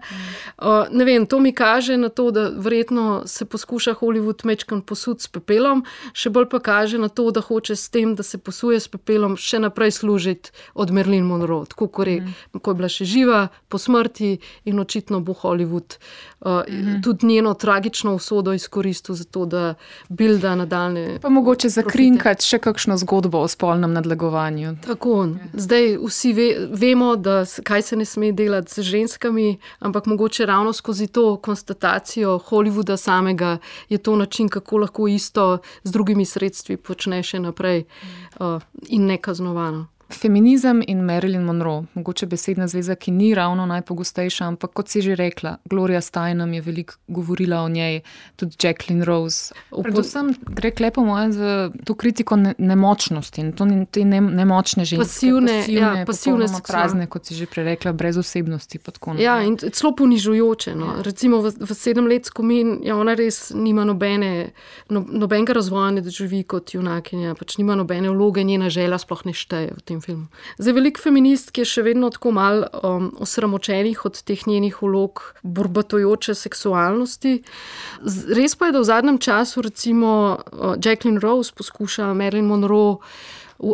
Uh, 0.57 0.89
ne 0.91 1.05
vem, 1.05 1.27
to 1.27 1.41
mi 1.41 1.53
kaže 1.53 1.97
na 2.01 2.09
to, 2.09 2.31
da 2.31 2.49
verjetno 2.57 3.23
se 3.27 3.45
poskuša 3.45 3.95
Hollywood 4.01 4.45
mečkam 4.45 4.81
posud 4.83 5.21
s 5.21 5.29
pepelom, 5.29 5.85
še 6.17 6.31
bolj 6.31 6.49
pa 6.51 6.61
kaže 6.61 6.99
na 6.99 7.09
to, 7.09 7.29
da 7.31 7.41
hoče 7.45 7.77
s 7.77 7.91
tem, 7.93 8.15
da 8.17 8.23
se 8.23 8.39
posuje 8.39 8.81
s 8.81 8.89
pepelom, 8.89 9.37
še 9.37 9.61
naprej 9.61 9.97
služiti 10.01 10.51
od 10.75 10.91
Merlin 10.91 11.27
Monroe, 11.27 11.67
tako 11.69 11.89
kot 11.89 12.09
je, 12.09 12.21
ko 12.57 12.73
je 12.73 12.79
bila 12.81 12.91
še 12.93 13.05
živa, 13.05 13.41
po 13.69 13.79
smrti 13.79 14.37
in 14.65 14.81
očitno 14.81 15.21
bo 15.21 15.35
Hollywood 15.37 15.99
uh, 15.99 16.63
-hmm. 16.87 17.03
tudi 17.03 17.27
njeno 17.27 17.55
tragično 17.55 18.14
usodo 18.14 18.53
izkoristil 18.53 19.14
za 19.14 19.25
to, 19.25 19.46
da 19.46 19.75
bilda 20.09 20.55
nadaljne. 20.55 21.18
Pa 21.22 21.29
mogoče 21.29 21.68
zakrinkati 21.68 22.44
še 22.44 22.59
kakšno 22.59 22.96
zgodbo 22.96 23.38
o 23.38 23.49
spolnem 23.49 23.92
nadlegovanju. 23.92 24.77
Tako, 24.87 25.29
zdaj 25.53 25.99
vsi 26.07 26.33
ve, 26.33 26.49
vemo, 26.70 27.16
da 27.16 27.44
kaj 27.64 27.83
se 27.83 27.96
ne 27.96 28.05
sme 28.05 28.33
delati 28.33 28.75
z 28.75 28.83
ženskami, 28.83 29.59
ampak 29.79 30.07
mogoče 30.07 30.46
ravno 30.46 30.72
skozi 30.72 31.07
to 31.07 31.37
konstatacijo 31.37 32.38
Hollywooda 32.49 32.96
samega 32.96 33.59
je 33.88 33.99
to 33.99 34.16
način, 34.16 34.49
kako 34.49 34.79
lahko 34.79 35.09
isto 35.09 35.59
z 35.83 35.90
drugimi 35.90 36.25
sredstvi 36.25 36.77
počne 36.77 37.22
še 37.22 37.40
naprej 37.40 37.85
uh, 38.40 38.61
in 38.88 39.07
nekaznovano. 39.07 39.87
Feminizem 40.11 40.83
in 40.87 41.05
Marilyn 41.05 41.42
Monroe, 41.42 41.85
mogoče 41.95 42.27
besedna 42.27 42.69
zveza, 42.69 42.95
ki 42.95 43.11
ni 43.11 43.35
ravno 43.35 43.66
najpogostejša, 43.66 44.45
ampak 44.45 44.71
kot 44.73 44.88
si 44.88 45.03
že 45.03 45.16
rekla, 45.19 45.57
Gloria 45.64 46.01
Steinem 46.01 46.53
je 46.55 46.61
veliko 46.61 46.95
govorila 47.09 47.61
o 47.62 47.69
njej, 47.69 48.01
tudi 48.37 48.57
Jacqueline 48.62 49.05
Rose. 49.05 49.55
Predvsem 49.83 50.35
gre 50.47 50.71
klepo 50.71 51.05
moje 51.05 51.33
za 51.33 51.71
to 51.85 51.95
kritiko 51.95 52.37
ne, 52.37 52.55
nemočnosti 52.59 53.40
in 53.40 53.53
to 53.53 53.66
te 53.90 54.05
ne, 54.05 54.21
nemočne 54.21 54.85
ženske. 54.85 55.05
Pasivne, 55.05 55.59
pasivne, 55.61 55.81
ja, 55.81 56.05
pasivne 56.07 56.47
prazne, 56.66 57.07
kot 57.07 57.27
si 57.27 57.35
že 57.35 57.47
prerekla, 57.47 57.92
brez 57.92 58.16
osebnosti. 58.16 58.79
Ja, 59.19 59.40
in 59.42 59.59
celo 59.59 59.95
ponižujoče. 59.97 60.75
No. 60.75 60.87
Ja. 60.87 61.03
Recimo 61.03 61.42
v, 61.42 61.51
v 61.59 61.75
sedem 61.75 62.07
let 62.07 62.31
skomin, 62.31 62.79
ja, 62.87 62.95
ona 62.97 63.16
res 63.19 63.51
nima 63.55 63.85
nobene, 63.85 64.53
no, 64.88 65.03
nobenega 65.03 65.59
razvoja, 65.59 65.90
ne 65.99 66.07
doživi 66.07 66.45
kot 66.47 66.75
junakinja, 66.79 67.35
pač 67.35 67.59
nima 67.59 67.75
nobene 67.75 68.14
vloge, 68.14 68.45
njena 68.47 68.71
želja 68.71 68.99
sploh 69.03 69.27
ne 69.27 69.35
šteje 69.35 69.75
v 69.75 69.83
tem 69.83 69.96
tem 69.97 70.05
filmu. 70.05 70.27
Zdaj, 70.61 70.77
veliko 70.77 71.01
feministk 71.01 71.59
je 71.59 71.67
še 71.69 71.83
vedno 71.87 72.11
tako 72.13 72.33
malo 72.37 72.69
um, 72.85 73.09
osramočenih 73.25 74.05
od 74.05 74.21
teh 74.29 74.47
njenih 74.47 74.77
vlog, 74.83 75.23
borbatojoče 75.43 76.37
seksualnosti. 76.37 77.41
Res 78.37 78.57
pa 78.57 78.69
je, 78.69 78.77
da 78.77 78.85
v 78.85 78.91
zadnjem 78.91 79.19
času, 79.19 79.65
recimo 79.65 80.13
uh, 80.37 80.77
Jacqueline 80.77 81.23
Rose 81.23 81.57
poskuša 81.57 82.13
Marilyn 82.15 82.47
Monroe 82.51 83.01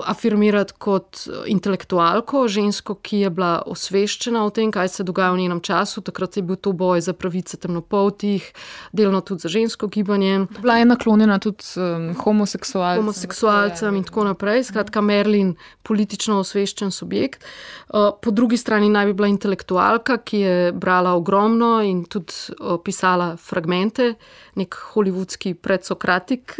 afirmirati 0.06 0.74
kot 0.78 1.24
intelektualko, 1.46 2.46
žensko, 2.48 2.94
ki 2.94 3.24
je 3.24 3.30
bila 3.34 3.62
osveščena 3.66 4.44
o 4.46 4.50
tem, 4.54 4.70
kaj 4.72 4.88
se 4.88 5.06
dogaja 5.06 5.32
v 5.34 5.42
njenem 5.42 5.60
času. 5.60 6.02
Takrat 6.06 6.36
je 6.36 6.42
bil 6.46 6.56
to 6.56 6.72
boj 6.72 7.00
za 7.02 7.12
pravice 7.12 7.56
temnopoltih, 7.56 8.46
delno 8.92 9.20
tudi 9.20 9.42
za 9.42 9.50
žensko 9.52 9.88
gibanje. 9.92 10.46
Bila 10.60 10.78
je 10.78 10.86
naklonjena 10.86 11.38
tudi 11.42 11.66
um, 11.76 12.12
homoseksualcem. 12.22 13.02
Homoseksualcem 13.02 13.98
in 13.98 14.06
tako 14.06 14.26
naprej. 14.30 14.68
Skratka, 14.70 15.02
Merlin, 15.02 15.54
politično 15.82 16.38
osveščen 16.42 16.94
subjekt. 16.94 17.44
Uh, 17.88 18.12
po 18.22 18.30
drugi 18.30 18.56
strani 18.56 18.88
naj 18.88 19.10
bi 19.10 19.16
bila 19.18 19.28
intelektualka, 19.32 20.20
ki 20.22 20.38
je 20.44 20.72
brala 20.72 21.16
ogromno 21.18 21.74
in 21.82 22.04
tudi 22.04 22.54
uh, 22.60 22.78
pisala 22.84 23.34
fragmente, 23.36 24.14
nek 24.54 24.78
holivudski 24.94 25.54
predsokratik, 25.54 26.56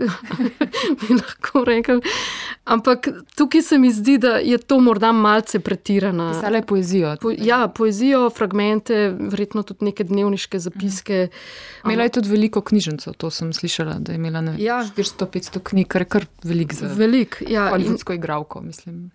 bi 1.01 1.15
lahko 1.15 1.65
rekel. 1.69 2.03
Ampak 2.65 3.12
tukaj 3.35 3.63
se 3.63 3.79
mi 3.79 3.93
zdi, 3.93 4.19
da 4.19 4.29
je 4.29 4.59
to 4.59 4.81
morda 4.81 5.13
malce 5.13 5.61
pretirano. 5.61 6.33
Pisala 6.33 6.57
je 6.57 6.67
poezijo. 6.67 7.17
Po, 7.21 7.31
ja, 7.39 7.69
poezijo, 7.69 8.31
fragmente, 8.31 9.17
verjetno 9.21 9.63
tudi 9.63 9.85
neke 9.85 10.05
dnevniške 10.05 10.59
zapiske. 10.59 11.29
Mhm. 11.29 11.91
Imela 11.91 12.03
je 12.03 12.09
tudi 12.09 12.29
veliko 12.29 12.61
knjižnico, 12.61 13.13
to 13.13 13.31
sem 13.31 13.53
slišala, 13.53 13.99
da 13.99 14.13
je 14.13 14.17
imela 14.17 14.41
ne, 14.41 14.57
ja. 14.59 14.83
400-500 14.97 15.61
knjig, 15.63 15.89
kar 15.89 16.03
je 16.03 16.07
kar 16.07 16.27
velik 16.43 16.75
za 16.75 16.87
velik, 16.97 17.43
ja, 17.49 17.69
holivudsko 17.71 18.13
igralko. 18.13 18.63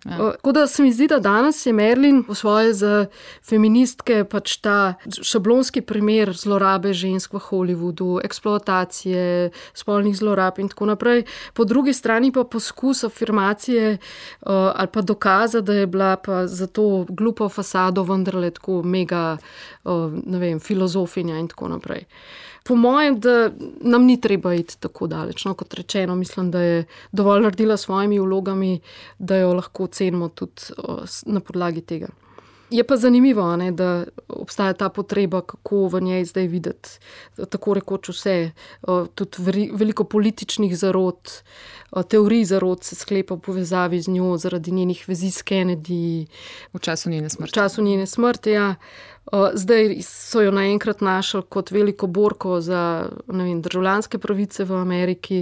Ja. 0.04 0.16
Tako 0.18 0.52
da 0.52 0.66
se 0.66 0.82
mi 0.82 0.92
zdi, 0.92 1.06
da 1.06 1.18
danes 1.18 1.66
je 1.66 1.72
Merlin 1.72 2.24
v 2.28 2.34
svoje 2.34 2.74
za 2.74 3.06
feministke 3.42 4.24
pač 4.24 4.56
ta 4.62 4.94
šablonski 5.22 5.80
primer 5.80 6.32
zlorabe 6.36 6.92
žensk 6.92 7.32
v 7.32 7.42
Hollywoodu, 7.48 8.20
eksploatacije, 8.24 9.50
spolnih 9.74 10.16
zlorab 10.16 10.58
in 10.58 10.68
tako 10.68 10.92
naprej. 10.92 11.24
Po 11.54 11.64
drugi 11.64 11.92
strani 11.92 12.32
pa 12.32 12.44
poskus 12.44 13.04
afirmacije 13.04 13.87
uh, 13.92 14.72
ali 14.74 14.88
pa 14.92 15.02
dokaza, 15.02 15.60
da 15.60 15.72
je 15.72 15.86
bila 15.86 16.16
pa 16.16 16.46
za 16.46 16.66
to 16.66 17.06
glupo 17.08 17.48
fasado 17.48 18.02
vendarle 18.02 18.50
tako 18.50 18.82
mega 18.82 19.36
uh, 19.84 20.12
vem, 20.26 20.60
filozofinja 20.60 21.38
in 21.38 21.48
tako 21.48 21.68
naprej. 21.68 22.04
Po 22.68 22.74
mojem, 22.76 23.20
da 23.20 23.50
nam 23.80 24.04
ni 24.04 24.20
treba 24.20 24.54
iti 24.54 24.76
tako 24.80 25.06
daleč. 25.06 25.44
No, 25.44 25.54
kot 25.54 25.74
rečeno, 25.74 26.14
mislim, 26.14 26.50
da 26.50 26.60
je 26.60 26.84
dovolj 27.12 27.42
naredila 27.42 27.76
s 27.76 27.86
svojimi 27.88 28.18
vlogami, 28.20 28.80
da 29.18 29.36
jo 29.36 29.54
lahko 29.54 29.84
ocenimo 29.84 30.28
tudi 30.28 30.74
uh, 30.78 30.98
na 31.26 31.40
podlagi 31.40 31.80
tega. 31.80 32.08
Je 32.70 32.84
pa 32.84 32.96
zanimivo, 32.96 33.56
ne, 33.56 33.70
da 33.72 34.04
obstaja 34.28 34.72
ta 34.72 34.88
potreba, 34.88 35.40
kako 35.40 35.86
v 35.88 36.00
njej 36.00 36.24
zdaj 36.24 36.46
videti 36.46 36.98
tako 37.50 37.74
rekoč 37.74 38.08
vse. 38.12 38.50
Tudi 39.14 39.70
veliko 39.72 40.04
političnih 40.04 40.76
zarod, 40.76 41.42
teorij 42.08 42.44
zarod 42.44 42.84
se 42.84 42.96
sklepa 42.96 43.34
v 43.34 43.40
povezavi 43.40 44.00
z 44.00 44.10
njo 44.10 44.36
zaradi 44.36 44.70
njenih 44.70 45.04
vezi 45.08 45.30
s 45.30 45.42
Kennedy. 45.42 46.26
V 46.72 46.78
času 46.78 47.10
njene 47.10 47.28
smrti. 47.28 47.50
V 47.50 47.54
času 47.54 47.82
njene 47.82 48.06
smrti, 48.06 48.50
ja. 48.50 48.74
Zdaj 49.32 50.02
so 50.02 50.40
jo 50.40 50.50
naenkrat 50.50 51.00
našli 51.00 51.42
kot 51.48 51.70
veliko 51.70 52.06
borko 52.06 52.60
za 52.60 53.08
vem, 53.26 53.62
državljanske 53.62 54.18
pravice 54.18 54.64
v 54.64 54.78
Ameriki. 54.80 55.40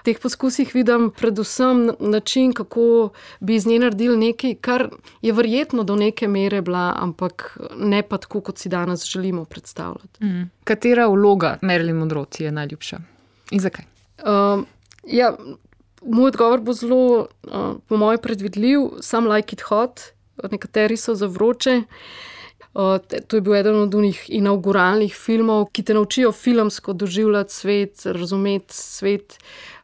V 0.00 0.04
teh 0.04 0.20
poskusih 0.22 0.74
vidim 0.74 1.10
predvsem 1.10 1.90
način, 2.00 2.52
kako 2.52 3.10
bi 3.40 3.54
iz 3.54 3.66
nje 3.66 3.78
naredili 3.78 4.16
nekaj, 4.16 4.54
kar 4.60 4.88
je 5.22 5.32
verjetno 5.32 5.84
do 5.84 5.96
neke 5.96 6.28
mere 6.28 6.62
bila, 6.62 6.94
ampak 6.96 7.58
ne 7.76 8.02
pa 8.02 8.16
tako, 8.18 8.40
kot 8.40 8.58
si 8.58 8.68
danes 8.68 9.04
želimo 9.04 9.44
predstavljati. 9.44 10.24
Mm. 10.24 10.50
Katera 10.64 11.06
vloga 11.06 11.58
Marilyn 11.62 11.98
Monroe 11.98 12.26
je 12.38 12.52
najljubša 12.52 12.98
in 13.50 13.60
zakaj? 13.60 13.84
Uh, 14.18 14.64
ja, 15.04 15.36
moj 16.02 16.28
odgovor 16.28 16.60
bo 16.60 16.72
zelo, 16.72 17.26
uh, 17.42 17.76
po 17.88 17.96
mojem, 17.96 18.20
predvidljiv, 18.22 18.80
sam 19.00 19.28
like 19.28 19.54
it 19.54 19.60
hot, 19.60 20.00
nekateri 20.50 20.96
so 20.96 21.14
za 21.14 21.26
vroče. 21.26 21.82
To 22.76 23.36
je 23.36 23.40
bil 23.40 23.54
eden 23.56 23.76
od 23.80 23.94
njih 23.94 24.18
inauguralnih 24.28 25.14
filmov, 25.16 25.70
ki 25.72 25.82
te 25.82 25.94
naučijo 25.94 26.32
filmsko 26.32 26.92
doživljati 26.92 27.54
svet, 27.54 28.06
razumeti 28.06 28.74
svet. 28.74 29.38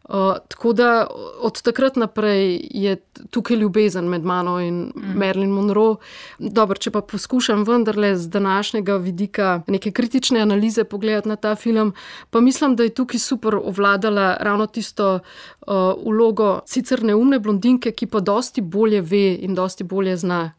Uh, 0.08 0.36
tako 0.48 0.72
da 0.72 1.06
od 1.40 1.62
takrat 1.62 1.96
naprej 1.96 2.60
je 2.70 2.96
tukaj 3.30 3.56
ljubezen 3.56 4.08
med 4.08 4.24
mano 4.24 4.60
in 4.60 4.92
mm. 4.96 5.14
Marilyn 5.16 5.52
Monroe. 5.54 5.96
Dobro, 6.38 6.76
če 6.76 6.90
pa 6.90 7.00
poskušam 7.00 7.62
vendarle 7.64 8.16
z 8.16 8.28
današnjega 8.28 8.96
vidika 8.96 9.62
neke 9.66 9.90
kritične 9.90 10.40
analize 10.40 10.84
pogledati 10.84 11.28
na 11.28 11.36
ta 11.36 11.54
film, 11.54 11.94
pa 12.30 12.40
mislim, 12.40 12.76
da 12.76 12.82
je 12.82 12.94
tukaj 12.94 13.18
super 13.18 13.54
ovladala 13.56 14.36
ravno 14.40 14.66
tisto 14.66 15.14
uh, 15.14 15.74
vlogo 16.04 16.60
sicer 16.66 17.02
neumne 17.02 17.38
blondinke, 17.38 17.92
ki 17.92 18.06
pa 18.06 18.20
dosti 18.20 18.60
bolje 18.60 19.00
ve 19.00 19.38
in 19.40 19.54
dosti 19.54 19.84
bolje 19.84 20.16
zna, 20.16 20.50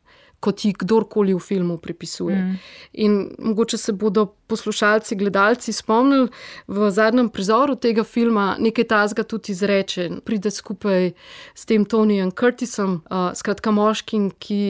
kot 0.43 0.65
jih 0.65 0.75
kdorkoli 0.83 1.33
v 1.33 1.39
filmu 1.39 1.77
pripisuje. 1.81 2.35
Mm. 2.35 2.57
In 3.05 3.19
mogoče 3.39 3.77
se 3.79 3.95
bodo 3.95 4.25
poslušalci, 4.47 5.15
gledalci 5.15 5.73
spomnili 5.73 6.27
v 6.67 6.89
zadnjem 6.91 7.29
prizoru 7.29 7.75
tega 7.75 8.03
filma 8.03 8.55
nekaj 8.59 8.87
tazga 8.91 9.23
tudi 9.23 9.51
izreče. 9.55 10.09
Pride 10.25 10.51
skupaj 10.51 11.11
s 11.55 11.65
tem 11.65 11.85
Tonyjem 11.85 12.31
Curtisom, 12.31 12.99
uh, 13.09 13.31
skratka 13.33 13.71
moškim, 13.71 14.29
ki 14.39 14.61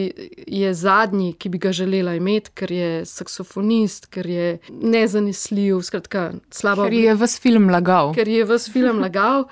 je 0.47 0.73
zadnji, 0.73 1.33
ki 1.33 1.49
bi 1.49 1.59
ga 1.59 1.73
želela 1.75 2.15
imeti, 2.15 2.53
ker 2.53 2.71
je 2.71 2.91
saksofonist, 3.09 4.07
ker 4.13 4.29
je 4.29 4.47
nezanesljiv, 4.69 5.81
skratka 5.81 6.31
slabo. 6.51 6.88
Ker 6.88 6.93
je 6.93 7.15
vas 7.19 7.39
film 7.39 7.69
lagal. 7.73 8.13
Ker 8.15 8.29
je 8.29 8.45
vas 8.47 8.69
film 8.71 9.03
lagal. 9.03 9.49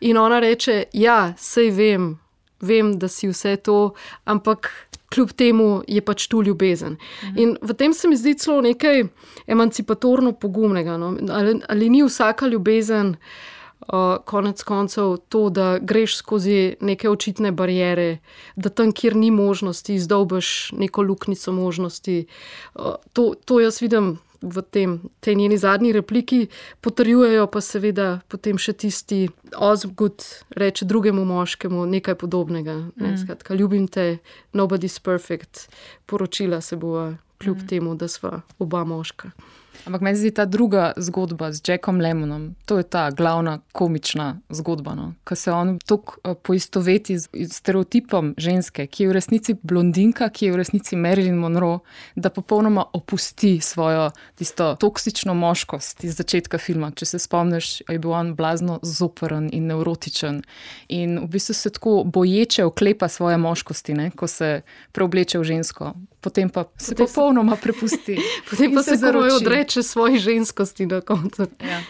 In 0.00 0.20
ona 0.20 0.40
reče: 0.40 0.84
Ja, 0.92 1.32
sej 1.38 1.70
vem. 1.70 2.12
Vem, 2.62 2.92
da 2.94 3.08
si 3.10 3.26
vse 3.26 3.56
to, 3.58 3.94
ampak 4.24 4.70
kljub 5.12 5.32
temu 5.36 5.82
je 5.88 6.00
pač 6.00 6.26
tu 6.26 6.42
ljubezen. 6.42 6.96
Mhm. 7.24 7.38
In 7.38 7.56
v 7.62 7.76
tem 7.78 7.94
se 7.94 8.08
mi 8.08 8.16
zdi 8.16 8.34
celo 8.38 8.60
nekaj 8.64 9.04
emancipatorno 9.46 10.32
pogumnega. 10.32 10.96
No? 10.96 11.16
Ali, 11.30 11.60
ali 11.68 11.90
ni 11.90 12.02
vsaka 12.02 12.46
ljubezen, 12.46 13.16
uh, 13.88 14.16
konec 14.24 14.62
koncev, 14.62 15.16
to, 15.28 15.48
da 15.50 15.78
greš 15.78 16.16
skozi 16.16 16.74
neke 16.80 17.10
očitne 17.10 17.52
barijere, 17.52 18.18
da 18.56 18.68
tam, 18.68 18.92
kjer 18.92 19.16
ni 19.16 19.30
možnosti, 19.30 19.94
izdolbeš 19.94 20.72
neko 20.72 21.02
luknjico 21.02 21.52
možnosti. 21.52 22.26
Uh, 22.74 22.94
to, 23.12 23.34
to 23.44 23.60
jaz 23.60 23.82
vidim 23.82 24.18
v 24.42 24.62
tem, 24.62 25.00
tej 25.20 25.34
njeni 25.34 25.58
zadnji 25.58 25.92
repliki, 25.92 26.46
potrjujejo 26.80 27.46
pa 27.46 27.60
seveda 27.60 28.20
potem 28.28 28.58
še 28.58 28.72
tisti 28.72 29.28
Ozgud, 29.56 30.24
reče 30.50 30.84
drugemu 30.84 31.24
moškemu 31.24 31.86
nekaj 31.86 32.14
podobnega. 32.14 32.74
Ne, 32.96 33.12
mm. 33.12 33.18
skratka, 33.18 33.54
ljubim 33.54 33.88
te, 33.88 34.18
nobody's 34.52 35.00
perfect, 35.02 35.68
poročila 36.06 36.60
se 36.60 36.76
bo 36.76 37.12
kljub 37.38 37.56
mm. 37.56 37.66
temu, 37.66 37.94
da 37.94 38.08
sva 38.08 38.40
oba 38.58 38.84
moška. 38.84 39.30
Ampak 39.84 40.00
meni 40.00 40.16
se 40.16 40.20
zdi 40.20 40.30
ta 40.30 40.44
druga 40.44 40.92
zgodba 40.96 41.52
z 41.52 41.60
Jackom 41.68 42.00
Lemonom, 42.00 42.54
to 42.66 42.78
je 42.78 42.84
ta 42.86 43.10
glavna 43.10 43.58
komična 43.72 44.38
zgodba, 44.50 44.94
no? 44.94 45.14
ko 45.24 45.34
se 45.34 45.52
on 45.52 45.78
tako 45.78 46.16
eh, 46.24 46.34
poistoveti 46.42 47.18
z 47.18 47.28
stereotipom 47.50 48.34
ženske, 48.38 48.86
ki 48.86 49.04
je 49.04 49.08
v 49.08 49.12
resnici 49.12 49.56
blondinka, 49.62 50.28
ki 50.28 50.46
je 50.46 50.52
v 50.52 50.60
resnici 50.60 50.96
Marilyn 50.96 51.40
Monroe, 51.40 51.80
da 52.14 52.30
popolnoma 52.30 52.84
opusti 52.92 53.60
svojo 53.60 54.10
tisto 54.38 54.76
toksično 54.80 55.34
moškost 55.34 56.04
iz 56.04 56.16
začetka 56.16 56.58
filma. 56.58 56.92
Če 56.94 57.06
se 57.06 57.18
spomniš, 57.18 57.82
je 57.88 57.98
bil 57.98 58.14
on 58.14 58.34
blazno 58.38 58.78
zoprn 58.82 59.41
in 59.52 59.66
nevrotičen 59.66 60.42
in 60.88 61.18
v 61.18 61.26
bistvu 61.26 61.54
se 61.54 61.70
tako 61.70 62.02
boječe 62.04 62.64
oklepa 62.64 63.08
svoje 63.08 63.36
moškosti, 63.36 63.94
ne? 63.94 64.10
ko 64.10 64.26
se 64.26 64.62
preobleče 64.92 65.38
v 65.38 65.44
žensko. 65.44 65.94
Potem 66.20 66.50
pa 66.50 66.64
se 66.76 66.94
Potem 66.94 67.06
se- 67.06 67.14
popolnoma 67.14 67.56
prepusti. 67.56 68.18
Potem 68.50 68.74
pa 68.74 68.82
se 68.82 68.90
komaj 68.90 68.96
zaroči. 68.98 69.34
odreče 69.34 69.82
svoji 69.82 70.18
ženskosti 70.18 70.86
na 70.86 71.00
koncu. 71.00 71.42
Ja. 71.60 71.80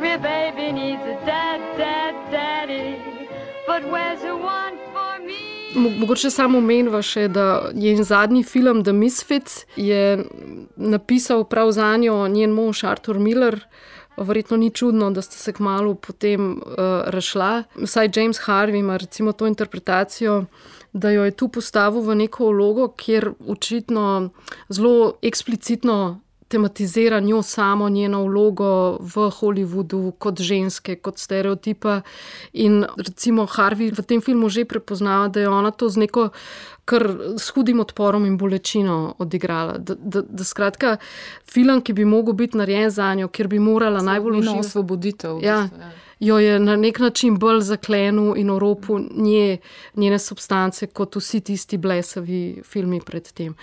Every 0.00 0.18
baby 0.18 0.72
needs 0.72 1.02
a 1.02 1.16
dad, 1.26 1.60
dad, 1.78 2.14
daddy. 2.32 2.96
But 3.66 3.92
where's 3.92 4.20
the 4.20 4.32
one 4.32 4.80
Mogoče 5.74 6.30
samo 6.30 6.58
omenjava 6.58 6.98
še, 7.02 7.28
da 7.28 7.70
je 7.74 7.94
njen 7.94 8.04
zadnji 8.04 8.42
film 8.42 8.82
The 8.84 8.92
Misfits 8.92 9.64
je 9.76 10.24
napisal 10.76 11.44
prav 11.44 11.70
za 11.72 11.96
njo 11.96 12.28
njen 12.28 12.50
mož 12.50 12.84
Arthur 12.84 13.18
Miller. 13.18 13.60
Verjetno 14.16 14.56
ni 14.56 14.70
čudno, 14.70 15.10
da 15.10 15.22
sta 15.22 15.36
se 15.36 15.52
kmalo 15.52 15.94
potem 15.94 16.52
uh, 16.52 16.62
razšla. 17.06 17.62
Vsaj 17.74 18.10
James 18.14 18.40
Harvey 18.46 18.78
ima 18.78 18.96
recimo 18.96 19.32
to 19.32 19.46
interpretacijo, 19.46 20.44
da 20.92 21.10
jo 21.10 21.24
je 21.24 21.30
tu 21.30 21.48
postavil 21.48 22.02
v 22.02 22.14
neko 22.14 22.50
vlogo, 22.50 22.88
kjer 22.88 23.32
očitno 23.48 24.30
zelo 24.68 25.14
eksplicitno 25.22 26.20
tematizira 26.50 27.20
njo 27.20 27.42
samo, 27.42 27.88
njeno 27.88 28.24
vlogo 28.24 28.98
v 29.00 29.30
Hollywoodu 29.30 30.12
kot 30.18 30.40
ženske, 30.40 30.96
kot 30.96 31.18
stereotipa. 31.18 32.00
In 32.52 32.84
recimo 32.96 33.46
Harvey 33.46 33.92
v 33.94 34.02
tem 34.02 34.20
filmu 34.20 34.48
že 34.48 34.64
prepoznava, 34.64 35.28
da 35.28 35.40
je 35.40 35.48
ona 35.48 35.70
to 35.70 35.88
z 35.88 35.96
neko 35.96 36.28
kar 36.90 37.04
s 37.36 37.48
hudim 37.50 37.80
odporom 37.80 38.26
in 38.26 38.36
bolečino 38.36 38.96
odigrala. 39.18 39.78
Da, 39.80 39.94
da, 39.96 40.22
da 40.22 40.44
skratka, 40.44 40.96
film, 41.46 41.80
ki 41.80 41.92
bi 41.92 42.04
mogel 42.06 42.34
biti 42.34 42.58
narejen 42.58 42.90
za 42.90 43.12
njo, 43.14 43.28
kjer 43.28 43.48
bi 43.48 43.58
morala 43.60 44.02
najbolj 44.02 44.38
uživati 44.38 44.60
osvoboditev. 44.60 45.36
v 45.36 45.44
Ja. 45.44 45.60
bistvu, 45.62 45.80
ja. 45.80 45.90
jo 46.22 46.38
je 46.38 46.58
na 46.60 46.76
nek 46.76 46.98
način 47.00 47.38
bolj 47.38 47.60
zaklenil 47.62 48.34
in 48.36 48.50
oropu 48.50 48.98
nje, 48.98 49.58
njene 49.96 50.18
substance, 50.20 50.86
kot 50.88 51.16
vsi 51.16 51.40
tisti 51.42 51.78
blesavi 51.78 52.40
filmi 52.64 53.00
predtem 53.00 53.54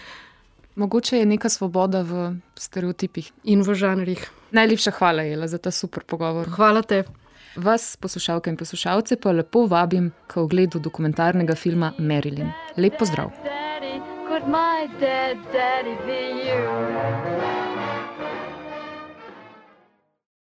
Mogoče 0.75 1.17
je 1.17 1.25
neka 1.25 1.49
svoboda 1.49 2.01
v 2.01 2.17
stereotipih. 2.55 3.31
in 3.43 3.61
v 3.61 3.73
žanrih. 3.73 4.21
Najlepša 4.51 4.91
hvala, 4.91 5.21
Jela, 5.23 5.47
za 5.47 5.57
ta 5.57 5.71
super 5.71 6.03
pogovor. 6.03 6.47
Hvala 6.49 6.81
te. 6.81 7.03
Vas, 7.55 7.95
poslušalke 8.01 8.49
in 8.49 8.57
poslušalce, 8.57 9.15
pa 9.21 9.31
lepo 9.31 9.65
vabim 9.65 10.11
k 10.27 10.41
ogledu 10.41 10.79
dokumentarnega 10.79 11.55
filma 11.55 11.93
Marilyn. 11.97 12.51
Lep 12.77 12.99
pozdrav! 12.99 13.31
Daddy, 13.43 14.01
could 14.27 14.47
my 14.47 14.87
dad, 14.99 15.37
daddy 15.53 15.95
be 16.05 16.21
you? 16.49 17.46